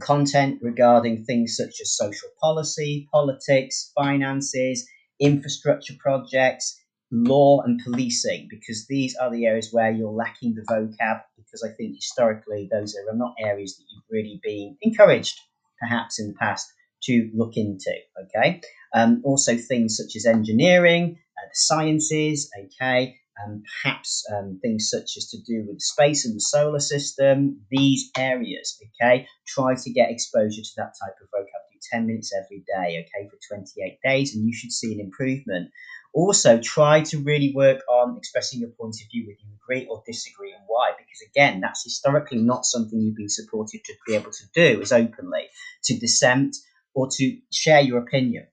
content 0.00 0.58
regarding 0.62 1.24
things 1.24 1.56
such 1.56 1.80
as 1.80 1.96
social 1.96 2.28
policy, 2.40 3.08
politics, 3.12 3.92
finances, 3.94 4.86
infrastructure 5.20 5.94
projects, 5.98 6.78
law 7.10 7.62
and 7.62 7.80
policing 7.84 8.48
because 8.50 8.86
these 8.88 9.14
are 9.16 9.30
the 9.30 9.46
areas 9.46 9.68
where 9.72 9.92
you're 9.92 10.10
lacking 10.10 10.54
the 10.54 10.62
vocab 10.62 11.22
because 11.36 11.62
I 11.62 11.72
think 11.76 11.94
historically 11.94 12.68
those 12.70 12.96
are 12.96 13.16
not 13.16 13.34
areas 13.38 13.76
that 13.76 13.84
you've 13.90 14.04
really 14.10 14.40
been 14.42 14.76
encouraged 14.82 15.38
perhaps 15.78 16.18
in 16.18 16.28
the 16.28 16.34
past 16.34 16.72
to 17.04 17.30
look 17.34 17.56
into 17.56 17.92
okay? 18.24 18.60
Um, 18.94 19.22
also 19.24 19.56
things 19.56 19.96
such 19.96 20.16
as 20.16 20.26
engineering 20.26 21.18
uh, 21.38 21.46
the 21.46 21.54
sciences 21.54 22.50
okay? 22.58 23.16
And 23.38 23.64
perhaps 23.82 24.24
um, 24.34 24.58
things 24.62 24.88
such 24.90 25.16
as 25.16 25.28
to 25.28 25.36
do 25.46 25.66
with 25.68 25.82
space 25.82 26.24
and 26.24 26.34
the 26.34 26.40
solar 26.40 26.80
system 26.80 27.60
these 27.70 28.10
areas 28.16 28.80
okay? 29.00 29.28
Try 29.46 29.76
to 29.76 29.92
get 29.92 30.10
exposure 30.10 30.62
to 30.62 30.74
that 30.78 30.94
type 31.00 31.14
of 31.22 31.28
vocab. 31.28 31.62
Do 31.72 31.78
10 31.92 32.06
minutes 32.06 32.32
every 32.34 32.64
day 32.66 33.04
okay 33.04 33.28
for 33.28 33.38
28 33.54 33.98
days 34.02 34.34
and 34.34 34.44
you 34.44 34.52
should 34.52 34.72
see 34.72 34.92
an 34.94 35.00
improvement 35.00 35.70
also, 36.16 36.58
try 36.58 37.02
to 37.02 37.18
really 37.18 37.52
work 37.54 37.82
on 37.90 38.16
expressing 38.16 38.60
your 38.60 38.70
point 38.70 38.94
of 39.04 39.10
view, 39.12 39.26
whether 39.26 39.38
you 39.38 39.54
agree 39.62 39.86
or 39.86 40.02
disagree, 40.06 40.50
and 40.50 40.62
why. 40.66 40.92
Because 40.96 41.20
again, 41.30 41.60
that's 41.60 41.84
historically 41.84 42.38
not 42.38 42.64
something 42.64 42.98
you've 42.98 43.16
been 43.16 43.28
supported 43.28 43.84
to 43.84 43.92
be 44.06 44.14
able 44.14 44.30
to 44.30 44.44
do 44.54 44.80
as 44.80 44.92
openly 44.92 45.48
to 45.84 45.98
dissent 45.98 46.56
or 46.94 47.08
to 47.16 47.36
share 47.52 47.82
your 47.82 47.98
opinion. 47.98 48.46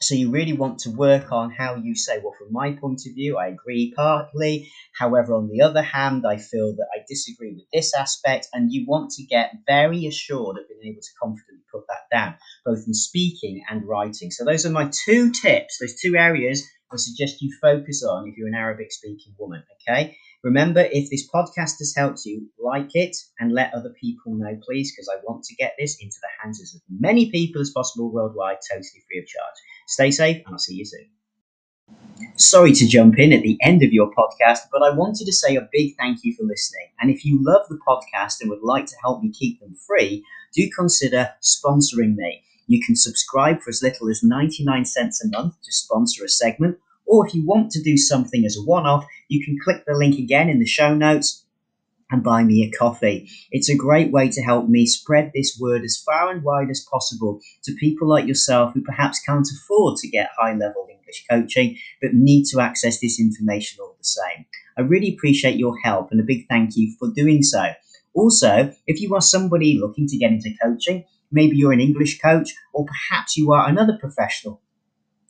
So 0.00 0.14
you 0.14 0.30
really 0.30 0.54
want 0.54 0.78
to 0.80 0.90
work 0.90 1.32
on 1.32 1.50
how 1.50 1.76
you 1.76 1.94
say, 1.94 2.18
well, 2.18 2.34
from 2.38 2.50
my 2.50 2.72
point 2.72 3.02
of 3.06 3.14
view, 3.14 3.36
I 3.36 3.48
agree 3.48 3.92
partly. 3.94 4.70
However, 4.98 5.34
on 5.34 5.48
the 5.48 5.62
other 5.62 5.82
hand, 5.82 6.24
I 6.26 6.38
feel 6.38 6.76
that 6.76 6.88
I 6.94 7.04
disagree 7.06 7.52
with 7.52 7.64
this 7.74 7.94
aspect. 7.94 8.48
And 8.54 8.72
you 8.72 8.86
want 8.86 9.10
to 9.12 9.22
get 9.22 9.52
very 9.66 10.06
assured 10.06 10.56
of 10.56 10.68
being 10.68 10.92
able 10.92 11.02
to 11.02 11.18
confidently 11.22 11.64
put 11.70 11.84
that 11.88 12.08
down, 12.10 12.36
both 12.64 12.84
in 12.86 12.94
speaking 12.94 13.64
and 13.68 13.86
writing. 13.86 14.30
So 14.30 14.46
those 14.46 14.64
are 14.64 14.70
my 14.70 14.90
two 15.04 15.32
tips, 15.32 15.78
those 15.78 16.00
two 16.00 16.16
areas 16.16 16.66
I 16.92 16.96
suggest 16.96 17.42
you 17.42 17.52
focus 17.60 18.04
on 18.04 18.28
if 18.28 18.36
you're 18.36 18.48
an 18.48 18.54
Arabic 18.54 18.92
speaking 18.92 19.34
woman. 19.38 19.62
Okay. 19.88 20.16
Remember, 20.44 20.80
if 20.80 21.10
this 21.10 21.28
podcast 21.28 21.78
has 21.78 21.94
helped 21.96 22.24
you, 22.24 22.48
like 22.58 22.94
it 22.94 23.16
and 23.40 23.52
let 23.52 23.74
other 23.74 23.92
people 24.00 24.34
know, 24.34 24.56
please, 24.64 24.92
because 24.92 25.08
I 25.08 25.20
want 25.24 25.42
to 25.44 25.56
get 25.56 25.74
this 25.78 25.96
into 26.00 26.16
the 26.22 26.28
hands 26.40 26.60
of 26.60 26.64
as 26.64 26.80
many 26.88 27.30
people 27.30 27.60
as 27.60 27.72
possible 27.74 28.12
worldwide, 28.12 28.58
totally 28.70 29.02
free 29.08 29.18
of 29.18 29.26
charge. 29.26 29.56
Stay 29.88 30.10
safe, 30.12 30.36
and 30.44 30.52
I'll 30.52 30.58
see 30.58 30.74
you 30.76 30.84
soon. 30.84 31.08
Sorry 32.36 32.72
to 32.72 32.86
jump 32.86 33.18
in 33.18 33.32
at 33.32 33.42
the 33.42 33.58
end 33.62 33.82
of 33.82 33.92
your 33.92 34.10
podcast, 34.12 34.60
but 34.70 34.82
I 34.82 34.90
wanted 34.90 35.24
to 35.24 35.32
say 35.32 35.56
a 35.56 35.68
big 35.72 35.96
thank 35.98 36.18
you 36.22 36.34
for 36.34 36.44
listening. 36.44 36.88
And 37.00 37.10
if 37.10 37.24
you 37.24 37.38
love 37.42 37.66
the 37.68 37.78
podcast 37.86 38.40
and 38.40 38.50
would 38.50 38.62
like 38.62 38.86
to 38.86 38.96
help 39.02 39.22
me 39.22 39.32
keep 39.32 39.58
them 39.60 39.74
free, 39.86 40.24
do 40.54 40.68
consider 40.76 41.30
sponsoring 41.42 42.14
me. 42.14 42.42
You 42.66 42.80
can 42.84 42.96
subscribe 42.96 43.60
for 43.60 43.70
as 43.70 43.82
little 43.82 44.08
as 44.08 44.22
99 44.22 44.84
cents 44.84 45.24
a 45.24 45.28
month 45.28 45.54
to 45.62 45.72
sponsor 45.72 46.24
a 46.24 46.28
segment, 46.28 46.78
or 47.06 47.26
if 47.26 47.34
you 47.34 47.46
want 47.46 47.70
to 47.72 47.82
do 47.82 47.96
something 47.96 48.44
as 48.44 48.56
a 48.56 48.62
one 48.62 48.86
off, 48.86 49.06
you 49.28 49.44
can 49.44 49.58
click 49.62 49.84
the 49.86 49.94
link 49.94 50.18
again 50.18 50.48
in 50.48 50.58
the 50.58 50.66
show 50.66 50.94
notes 50.94 51.44
and 52.10 52.22
buy 52.22 52.42
me 52.44 52.62
a 52.62 52.76
coffee. 52.76 53.28
It's 53.50 53.68
a 53.68 53.76
great 53.76 54.12
way 54.12 54.28
to 54.28 54.42
help 54.42 54.68
me 54.68 54.86
spread 54.86 55.32
this 55.34 55.58
word 55.60 55.82
as 55.82 56.02
far 56.04 56.30
and 56.30 56.42
wide 56.42 56.70
as 56.70 56.86
possible 56.90 57.40
to 57.64 57.74
people 57.74 58.08
like 58.08 58.26
yourself 58.26 58.74
who 58.74 58.82
perhaps 58.82 59.20
can't 59.20 59.48
afford 59.50 59.96
to 59.98 60.08
get 60.08 60.30
high 60.36 60.54
level 60.54 60.86
English 61.06 61.24
coaching, 61.30 61.78
but 62.02 62.14
need 62.14 62.44
to 62.46 62.60
access 62.60 63.00
this 63.00 63.20
information 63.20 63.80
all 63.80 63.94
the 63.98 64.04
same. 64.04 64.46
I 64.76 64.82
really 64.82 65.14
appreciate 65.14 65.56
your 65.56 65.78
help 65.78 66.10
and 66.10 66.20
a 66.20 66.24
big 66.24 66.46
thank 66.48 66.76
you 66.76 66.94
for 66.98 67.08
doing 67.08 67.42
so. 67.42 67.72
Also, 68.14 68.72
if 68.86 69.00
you 69.00 69.14
are 69.14 69.20
somebody 69.20 69.78
looking 69.78 70.06
to 70.08 70.16
get 70.16 70.32
into 70.32 70.50
coaching, 70.62 71.04
maybe 71.30 71.56
you're 71.56 71.72
an 71.72 71.80
English 71.80 72.20
coach, 72.20 72.54
or 72.72 72.86
perhaps 72.86 73.36
you 73.36 73.52
are 73.52 73.68
another 73.68 73.96
professional 74.00 74.60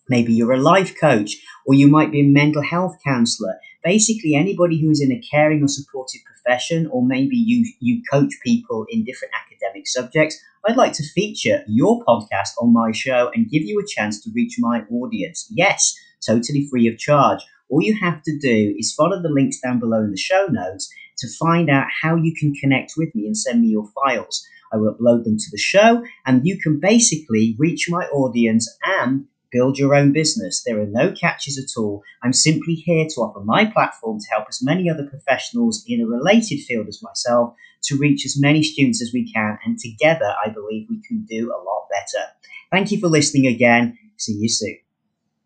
Maybe 0.08 0.34
you're 0.34 0.52
a 0.52 0.60
life 0.60 0.94
coach, 1.00 1.36
or 1.66 1.74
you 1.74 1.88
might 1.88 2.12
be 2.12 2.20
a 2.20 2.24
mental 2.24 2.62
health 2.62 2.96
counselor. 3.04 3.56
Basically, 3.82 4.34
anybody 4.34 4.80
who 4.80 4.90
is 4.90 5.00
in 5.00 5.10
a 5.12 5.20
caring 5.20 5.64
or 5.64 5.68
supportive 5.68 6.20
profession, 6.24 6.86
or 6.92 7.04
maybe 7.04 7.36
you, 7.36 7.66
you 7.80 8.02
coach 8.10 8.32
people 8.44 8.86
in 8.88 9.04
different 9.04 9.34
academic 9.34 9.88
subjects, 9.88 10.38
I'd 10.68 10.76
like 10.76 10.92
to 10.94 11.08
feature 11.14 11.64
your 11.66 12.04
podcast 12.04 12.50
on 12.60 12.72
my 12.72 12.92
show 12.92 13.30
and 13.34 13.50
give 13.50 13.62
you 13.62 13.80
a 13.80 13.86
chance 13.86 14.22
to 14.22 14.30
reach 14.34 14.56
my 14.58 14.84
audience. 14.92 15.50
Yes, 15.52 15.94
totally 16.24 16.68
free 16.70 16.86
of 16.86 16.98
charge. 16.98 17.40
All 17.68 17.82
you 17.82 17.98
have 18.00 18.22
to 18.22 18.38
do 18.38 18.76
is 18.78 18.94
follow 18.94 19.20
the 19.20 19.28
links 19.28 19.60
down 19.60 19.80
below 19.80 20.02
in 20.02 20.12
the 20.12 20.16
show 20.16 20.46
notes 20.48 20.88
to 21.18 21.28
find 21.40 21.68
out 21.68 21.86
how 22.02 22.14
you 22.14 22.32
can 22.38 22.54
connect 22.54 22.92
with 22.96 23.12
me 23.14 23.26
and 23.26 23.36
send 23.36 23.62
me 23.62 23.68
your 23.68 23.88
files. 23.92 24.46
I 24.72 24.76
will 24.76 24.94
upload 24.94 25.24
them 25.24 25.36
to 25.38 25.50
the 25.50 25.58
show, 25.58 26.04
and 26.24 26.46
you 26.46 26.58
can 26.60 26.80
basically 26.80 27.56
reach 27.58 27.86
my 27.88 28.04
audience 28.06 28.68
and 28.84 29.26
build 29.50 29.78
your 29.78 29.94
own 29.94 30.12
business. 30.12 30.62
There 30.62 30.80
are 30.80 30.86
no 30.86 31.12
catches 31.12 31.58
at 31.58 31.80
all. 31.80 32.02
I'm 32.22 32.32
simply 32.32 32.74
here 32.74 33.06
to 33.08 33.20
offer 33.20 33.40
my 33.40 33.64
platform 33.64 34.18
to 34.18 34.26
help 34.30 34.46
as 34.48 34.62
many 34.62 34.90
other 34.90 35.06
professionals 35.06 35.84
in 35.86 36.00
a 36.00 36.06
related 36.06 36.60
field 36.60 36.88
as 36.88 37.02
myself 37.02 37.54
to 37.84 37.96
reach 37.96 38.26
as 38.26 38.38
many 38.38 38.62
students 38.62 39.02
as 39.02 39.12
we 39.12 39.30
can. 39.32 39.58
And 39.64 39.78
together, 39.78 40.34
I 40.44 40.50
believe 40.50 40.88
we 40.90 41.00
can 41.06 41.24
do 41.24 41.50
a 41.50 41.62
lot 41.62 41.86
better. 41.90 42.26
Thank 42.70 42.90
you 42.90 43.00
for 43.00 43.08
listening 43.08 43.46
again. 43.46 43.98
See 44.16 44.34
you 44.34 44.48
soon. 44.48 44.85